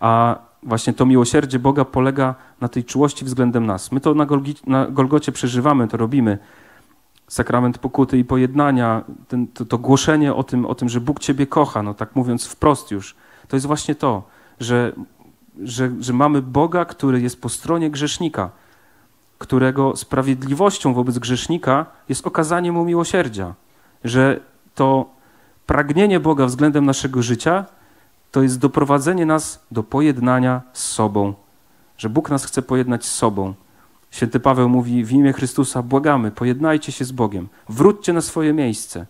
[0.00, 3.92] A właśnie to miłosierdzie Boga polega na tej czułości względem nas.
[3.92, 6.38] My to na, Golgi, na Golgocie przeżywamy, to robimy.
[7.28, 11.46] Sakrament pokuty i pojednania, ten, to, to głoszenie o tym, o tym, że Bóg Ciebie
[11.46, 13.14] kocha, no tak mówiąc wprost już,
[13.48, 14.22] to jest właśnie to
[14.60, 14.92] że,
[15.62, 18.50] że, że mamy Boga, który jest po stronie grzesznika,
[19.38, 23.54] którego sprawiedliwością wobec grzesznika jest okazanie mu miłosierdzia,
[24.04, 24.40] że
[24.74, 25.10] to
[25.66, 27.64] pragnienie Boga względem naszego życia
[28.34, 31.34] to jest doprowadzenie nas do pojednania z sobą,
[31.98, 33.54] że Bóg nas chce pojednać z sobą.
[34.10, 39.06] Święty Paweł mówi w imię Chrystusa: błagamy, pojednajcie się z Bogiem, wróćcie na swoje miejsce.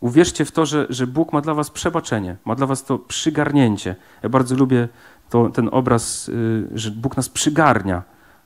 [0.00, 3.96] Uwierzcie w to, że, że Bóg ma dla was przebaczenie, ma dla was to przygarnięcie.
[4.22, 4.88] Ja bardzo lubię
[5.30, 8.02] to, ten obraz, y, że Bóg nas przygarnia.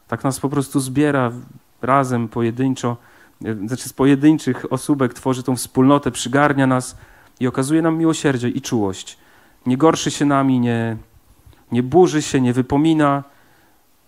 [0.09, 1.33] Tak nas po prostu zbiera
[1.83, 2.97] razem, pojedynczo,
[3.47, 6.97] y, znaczy z pojedynczych osóbek tworzy tą wspólnotę, przygarnia nas
[7.41, 9.19] i okazuje nam miłosierdzie i czułość.
[9.69, 10.97] Nie gorszy się nami, nie,
[11.73, 13.25] nie burzy się, nie wypomina.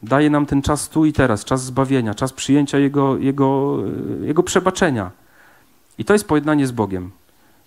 [0.02, 3.78] Daje nam ten czas tu i teraz, czas zbawienia, czas przyjęcia Jego, jego,
[4.22, 5.10] jego przebaczenia.
[5.98, 7.10] I to jest pojednanie z Bogiem.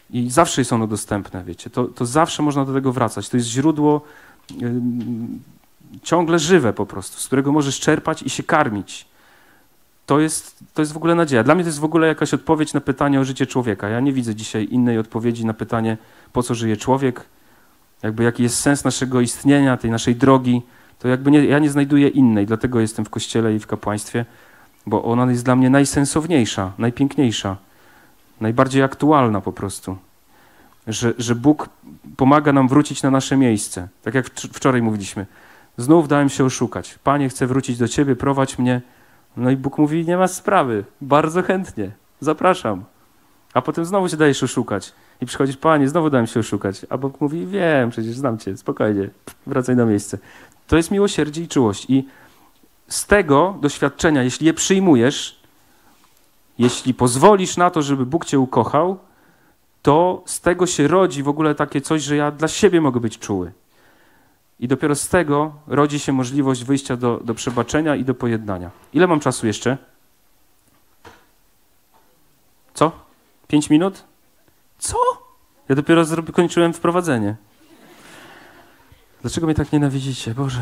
[0.09, 1.69] I zawsze jest ono dostępne, wiecie.
[1.69, 3.29] To, to zawsze można do tego wracać.
[3.29, 4.01] To jest źródło
[6.03, 9.05] ciągle żywe po prostu, z którego możesz czerpać i się karmić.
[10.05, 11.43] To jest, to jest w ogóle nadzieja.
[11.43, 13.89] Dla mnie to jest w ogóle jakaś odpowiedź na pytanie o życie człowieka.
[13.89, 15.97] Ja nie widzę dzisiaj innej odpowiedzi na pytanie,
[16.33, 17.25] po co żyje człowiek,
[18.03, 20.61] jakby jaki jest sens naszego istnienia, tej naszej drogi.
[20.99, 24.25] To jakby nie, ja nie znajduję innej, dlatego jestem w kościele i w kapłaństwie,
[24.85, 27.57] bo ona jest dla mnie najsensowniejsza, najpiękniejsza
[28.41, 29.97] najbardziej aktualna po prostu.
[30.87, 31.69] Że, że Bóg
[32.17, 33.87] pomaga nam wrócić na nasze miejsce.
[34.03, 35.25] Tak jak wczoraj mówiliśmy.
[35.77, 36.99] Znów dałem się oszukać.
[37.03, 38.81] Panie, chcę wrócić do Ciebie, prowadź mnie.
[39.37, 42.83] No i Bóg mówi, nie ma sprawy, bardzo chętnie, zapraszam.
[43.53, 44.93] A potem znowu się dajesz oszukać.
[45.21, 46.85] I przychodzisz, Panie, znowu dałem się oszukać.
[46.89, 49.09] A Bóg mówi, wiem, przecież znam Cię, spokojnie,
[49.47, 50.17] wracaj na miejsce.
[50.67, 51.85] To jest miłosierdzie i czułość.
[51.89, 52.07] I
[52.87, 55.39] z tego doświadczenia, jeśli je przyjmujesz,
[56.57, 58.97] jeśli pozwolisz na to, żeby Bóg cię ukochał,
[59.81, 63.19] to z tego się rodzi w ogóle takie coś, że ja dla siebie mogę być
[63.19, 63.51] czuły.
[64.59, 68.71] I dopiero z tego rodzi się możliwość wyjścia do, do przebaczenia i do pojednania.
[68.93, 69.77] Ile mam czasu jeszcze?
[72.73, 72.91] Co?
[73.47, 74.03] Pięć minut?
[74.83, 74.97] Co?
[75.69, 77.35] Ja dopiero kończyłem wprowadzenie.
[79.21, 80.33] Dlaczego mnie tak nienawidzicie?
[80.35, 80.61] Boże.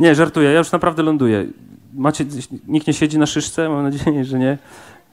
[0.00, 1.46] Nie, żartuję, ja już naprawdę ląduję.
[1.94, 2.24] Macie,
[2.68, 3.68] nikt nie siedzi na szyszce?
[3.68, 4.58] Mam nadzieję, że nie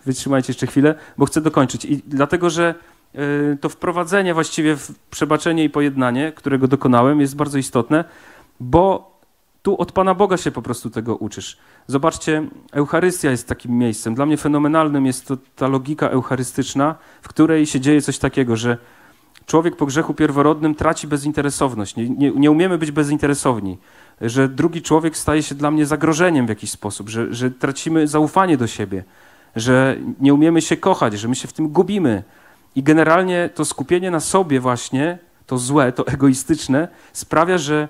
[0.06, 1.86] wytrzymajcie jeszcze chwilę, bo chcę dokończyć.
[1.86, 2.76] I dlatego, że
[3.16, 8.04] y, to wprowadzenie właściwie w przebaczenie i pojednanie, którego dokonałem, jest bardzo istotne,
[8.60, 9.15] bo
[9.66, 11.58] tu od Pana Boga się po prostu tego uczysz.
[11.88, 14.16] Zobaczcie, Eucharystia jest takim miejscem.
[14.16, 18.78] Dla mnie fenomenalnym jest to ta logika eucharystyczna, w której się dzieje coś takiego, że
[19.46, 21.96] człowiek po grzechu pierworodnym traci bezinteresowność.
[21.96, 23.78] Nie, nie, nie umiemy być bezinteresowni.
[24.22, 28.58] Że drugi człowiek staje się dla mnie zagrożeniem w jakiś sposób, że, że tracimy zaufanie
[28.58, 29.04] do siebie
[29.56, 32.24] że nie umiemy się kochać, że my się w tym gubimy.
[32.76, 37.88] I generalnie to skupienie na sobie właśnie, to złe, to egoistyczne, sprawia, że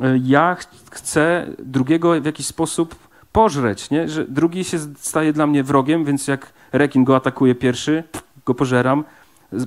[0.00, 0.56] e, ja
[0.90, 2.94] chcę drugiego w jakiś sposób
[3.32, 4.08] pożreć, nie?
[4.08, 8.04] że drugi się staje dla mnie wrogiem, więc jak rekin go atakuje pierwszy,
[8.46, 9.04] go pożeram,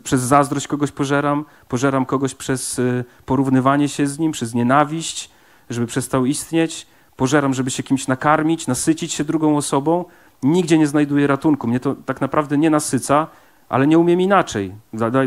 [0.03, 5.29] przez zazdrość kogoś pożeram, pożeram kogoś przez e, porównywanie się z nim, przez nienawiść,
[5.69, 10.05] żeby przestał istnieć, pożeram, żeby się kimś nakarmić, nasycić się drugą osobą,
[10.43, 11.67] nigdzie nie znajduję ratunku.
[11.67, 13.27] Mnie to tak naprawdę nie nasyca,
[13.69, 14.75] ale nie umiem inaczej.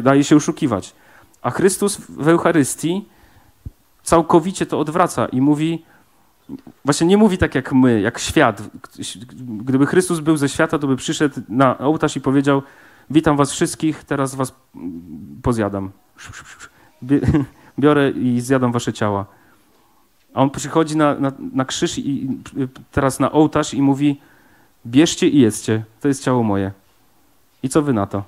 [0.03, 0.95] daje się oszukiwać.
[1.43, 3.09] A Chrystus w Eucharystii
[4.03, 5.85] całkowicie to odwraca i mówi:
[6.85, 8.63] właśnie nie mówi tak jak my, jak świat.
[9.41, 12.63] Gdyby Chrystus był ze świata, to by przyszedł na ołtarz i powiedział:
[13.11, 14.55] Witam was wszystkich, teraz was
[15.43, 15.91] pozjadam.
[17.79, 19.27] Biorę i zjadam wasze ciała.
[20.35, 22.29] A on przychodzi na, na, na krzyż i
[22.93, 24.21] teraz na ołtarz i mówi:
[24.87, 26.73] Bierzcie i jedzcie, to jest ciało moje.
[27.63, 28.23] I co wy na to?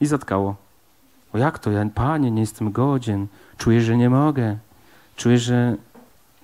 [0.00, 0.56] I zatkało.
[1.32, 1.70] O jak to?
[1.70, 3.26] Ja, panie, nie jestem godzien.
[3.56, 4.56] Czuję, że nie mogę.
[5.20, 5.76] Czuję, że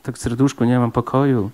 [0.02, 1.50] tak w serduszku nie mam pokoju.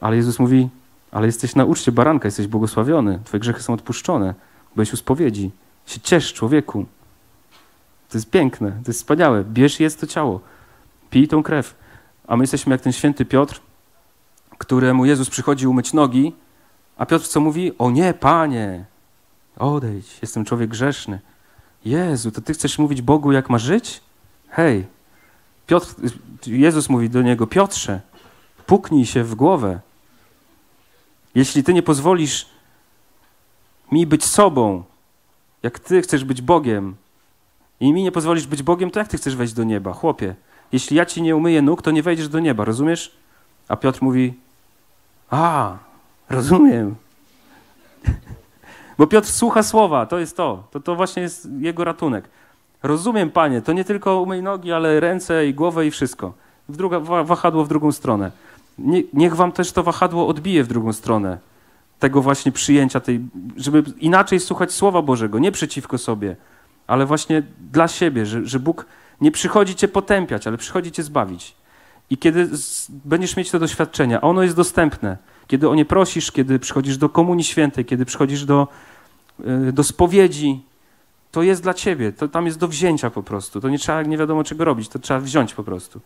[0.00, 0.68] Ale Jezus mówi,
[1.10, 3.18] ale jesteś na uczcie baranka, jesteś błogosławiony.
[3.24, 4.34] Twoje grzechy są odpuszczone.
[4.74, 5.50] Byłeś u spowiedzi.
[5.86, 6.86] Się ciesz, człowieku.
[8.08, 9.44] To jest piękne, to jest wspaniałe.
[9.44, 10.40] Bierz jest to ciało.
[11.10, 11.74] Pij tą krew.
[12.26, 13.60] A my jesteśmy jak ten święty Piotr,
[14.58, 16.34] któremu Jezus przychodzi umyć nogi,
[16.96, 17.72] a Piotr co mówi?
[17.78, 18.84] O nie, panie,
[19.56, 21.20] odejdź, jestem człowiek grzeszny.
[21.84, 24.00] Jezu, to ty chcesz mówić Bogu, jak ma żyć?
[24.48, 24.86] Hej,
[25.66, 25.94] Piotr,
[26.46, 28.00] Jezus mówi do niego, Piotrze,
[28.66, 29.80] puknij się w głowę.
[31.34, 32.46] Jeśli ty nie pozwolisz
[33.92, 34.84] mi być sobą,
[35.62, 36.96] jak ty chcesz być Bogiem
[37.80, 40.34] i mi nie pozwolisz być Bogiem, to jak ty chcesz wejść do nieba, chłopie?
[40.72, 43.16] Jeśli ja ci nie umyję nóg, to nie wejdziesz do nieba, rozumiesz?
[43.68, 44.34] A Piotr mówi,
[45.30, 45.78] a,
[46.28, 46.94] rozumiem.
[48.98, 50.64] Bo Piotr słucha słowa, to jest to.
[50.70, 50.80] to.
[50.80, 52.28] To właśnie jest jego ratunek.
[52.84, 56.32] Rozumiem, panie, to nie tylko umyj nogi, ale ręce i głowę i wszystko.
[56.68, 58.30] W druga, wahadło w drugą stronę.
[58.78, 61.38] Nie, niech wam też to wahadło odbije w drugą stronę.
[61.98, 63.20] Tego właśnie przyjęcia, tej,
[63.56, 66.36] żeby inaczej słuchać Słowa Bożego, nie przeciwko sobie,
[66.86, 68.86] ale właśnie dla siebie, że, że Bóg
[69.20, 71.54] nie przychodzi cię potępiać, ale przychodzi cię zbawić.
[72.10, 75.16] I kiedy z, będziesz mieć to doświadczenie, ono jest dostępne,
[75.46, 78.68] kiedy o nie prosisz, kiedy przychodzisz do Komunii Świętej, kiedy przychodzisz do,
[79.68, 80.60] y, do spowiedzi,
[81.34, 83.60] to jest dla ciebie, to tam jest do wzięcia po prostu.
[83.60, 86.00] To nie trzeba nie wiadomo czego robić, to trzeba wziąć po prostu.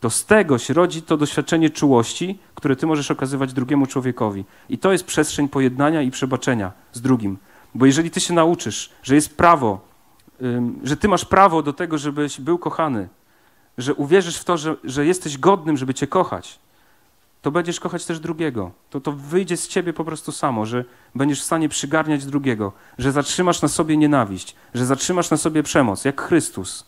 [0.00, 4.44] To z tego się rodzi to doświadczenie czułości, które ty możesz okazywać drugiemu człowiekowi.
[4.68, 7.38] I to jest przestrzeń pojednania i przebaczenia z drugim.
[7.74, 9.80] Bo jeżeli ty się nauczysz, że jest prawo,
[10.84, 13.08] że ty masz prawo do tego, żebyś był kochany,
[13.78, 16.58] że uwierzysz w to, że, że jesteś godnym, żeby cię kochać,
[17.46, 18.70] to będziesz kochać też drugiego.
[18.90, 20.84] To, to wyjdzie z ciebie po prostu samo, że
[21.14, 26.04] będziesz w stanie przygarniać drugiego, że zatrzymasz na sobie nienawiść, że zatrzymasz na sobie przemoc,
[26.04, 26.86] jak Chrystus.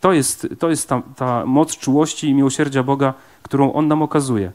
[0.00, 4.52] To jest, to jest ta, ta moc czułości i miłosierdzia Boga, którą On nam okazuje.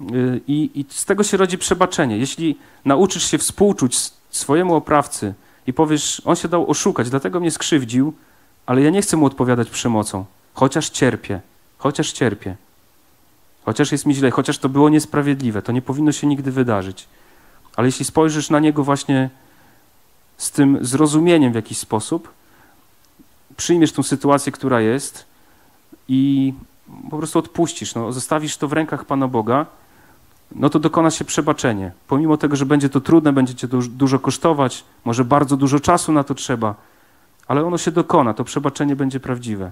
[0.00, 2.18] Y, I, I z tego się rodzi przebaczenie.
[2.18, 3.98] Jeśli nauczysz się współczuć
[4.30, 5.34] swojemu oprawcy
[5.66, 8.12] i powiesz, on się dał oszukać, dlatego mnie skrzywdził,
[8.66, 10.24] ale ja nie chcę mu odpowiadać przemocą,
[10.54, 11.40] chociaż cierpię,
[11.78, 12.56] chociaż cierpię.
[13.66, 17.08] Chociaż jest mi źle, chociaż to było niesprawiedliwe, to nie powinno się nigdy wydarzyć.
[17.76, 19.30] Ale jeśli spojrzysz na niego właśnie
[20.36, 22.28] z tym zrozumieniem w jakiś sposób,
[23.56, 25.24] przyjmiesz tą sytuację, która jest
[26.08, 26.54] i
[27.10, 29.66] po prostu odpuścisz, no, zostawisz to w rękach Pana Boga,
[30.54, 31.92] no to dokona się przebaczenie.
[32.08, 36.24] Pomimo tego, że będzie to trudne, będzie cię dużo kosztować, może bardzo dużo czasu na
[36.24, 36.74] to trzeba,
[37.48, 39.70] ale ono się dokona, to przebaczenie będzie prawdziwe.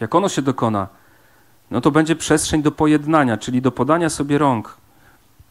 [0.00, 0.88] Jak ono się dokona,
[1.70, 4.76] no to będzie przestrzeń do pojednania, czyli do podania sobie rąk,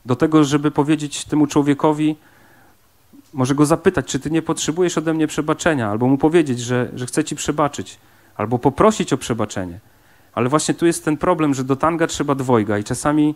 [0.06, 2.16] do tego, żeby powiedzieć temu człowiekowi,
[3.34, 7.06] może go zapytać, czy ty nie potrzebujesz ode mnie przebaczenia, albo mu powiedzieć, że, że
[7.06, 7.98] chcę ci przebaczyć,
[8.36, 9.80] albo poprosić o przebaczenie.
[10.34, 13.36] Ale właśnie tu jest ten problem, że do tanga trzeba dwojga i czasami,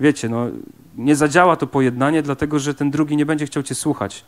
[0.00, 0.46] wiecie, no,
[0.96, 4.24] nie zadziała to pojednanie, dlatego że ten drugi nie będzie chciał cię słuchać.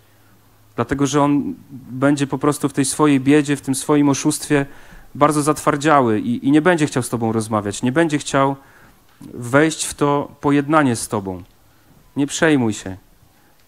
[0.77, 1.55] Dlatego, że on
[1.91, 4.67] będzie po prostu w tej swojej biedzie, w tym swoim oszustwie
[5.15, 8.57] bardzo zatwardziały i, i nie będzie chciał z tobą rozmawiać, nie będzie chciał
[9.35, 11.43] wejść w to pojednanie z tobą.
[12.17, 12.97] Nie przejmuj się.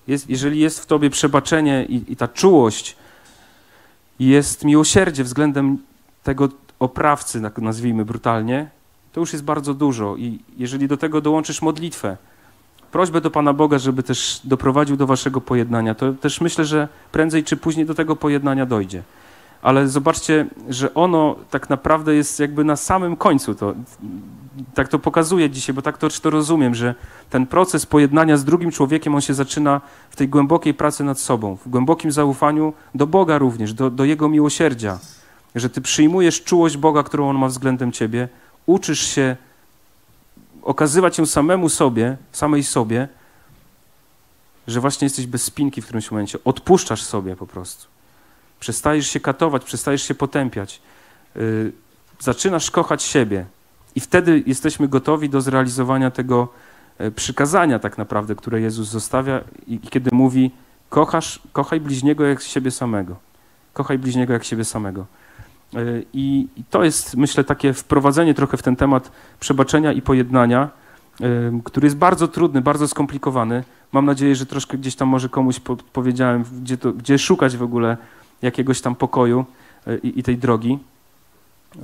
[0.07, 2.97] Jest, jeżeli jest w tobie przebaczenie i, i ta czułość,
[4.18, 5.78] jest miłosierdzie względem
[6.22, 8.70] tego oprawcy, nazwijmy brutalnie,
[9.12, 10.16] to już jest bardzo dużo.
[10.16, 12.16] I jeżeli do tego dołączysz modlitwę,
[12.92, 17.45] prośbę do Pana Boga, żeby też doprowadził do waszego pojednania, to też myślę, że prędzej
[17.45, 19.03] czy później do tego pojednania dojdzie
[19.64, 23.54] ale zobaczcie, że ono tak naprawdę jest jakby na samym końcu.
[23.54, 23.74] To,
[24.74, 26.94] tak to pokazuje dzisiaj, bo tak to, to rozumiem, że
[27.30, 31.56] ten proces pojednania z drugim człowiekiem, on się zaczyna w tej głębokiej pracy nad sobą,
[31.56, 34.98] w głębokim zaufaniu do Boga również, do, do Jego miłosierdzia.
[35.54, 38.28] Że ty przyjmujesz czułość Boga, którą On ma względem ciebie,
[38.66, 39.36] uczysz się
[40.62, 43.08] okazywać ją samemu sobie, samej sobie,
[44.66, 46.38] że właśnie jesteś bez spinki w którymś momencie.
[46.44, 47.93] Odpuszczasz sobie po prostu.
[48.64, 50.80] Przestajesz się katować, przestajesz się potępiać.
[51.36, 51.72] Yy,
[52.20, 53.46] zaczynasz kochać siebie.
[53.94, 56.48] I wtedy jesteśmy gotowi do zrealizowania tego
[56.98, 60.50] e, przykazania, tak naprawdę, które Jezus zostawia, i, kiedy mówi:
[60.88, 63.16] kochasz, kochaj bliźniego jak siebie samego.
[63.72, 65.06] Kochaj bliźniego jak siebie samego.
[65.72, 70.68] Yy, I, to jest, myślę, takie wprowadzenie trochę w ten temat przebaczenia i pojednania.
[71.20, 73.64] ym, który jest bardzo trudny, bardzo skomplikowany.
[73.92, 75.60] Mam nadzieję, że troszkę gdzieś tam może komuś
[75.92, 77.96] powiedziałem, gdzie, to, gdzie szukać w ogóle
[78.43, 79.45] jakiegoś tam pokoju
[79.89, 80.78] y, i, i tej drogi.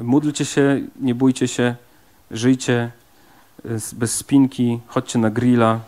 [0.03, 1.74] Módlcie się, nie bójcie się,
[2.30, 2.90] żyjcie
[3.64, 5.80] z- bez spinki, chodźcie na grilla,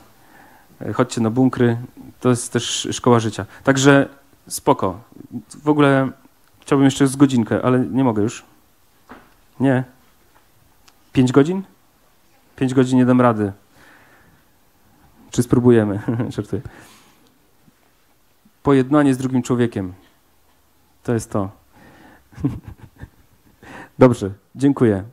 [0.82, 1.76] y, chodźcie na bunkry.
[2.20, 3.46] To jest też szkoła życia.
[3.64, 4.08] Także
[4.48, 5.00] spoko.
[5.64, 6.08] W ogóle
[6.60, 8.44] chciałbym jeszcze z godzinkę, ale nie mogę już.
[9.60, 9.84] Nie.
[11.12, 11.62] Pięć godzin?
[12.56, 13.52] Pięć godzin nie dam rady.
[15.30, 16.00] Czy spróbujemy?
[16.36, 16.62] Żartuję.
[18.62, 19.92] Pojednanie z drugim człowiekiem.
[21.02, 21.50] To jest to.
[23.98, 25.04] Dobrze, dziękuję.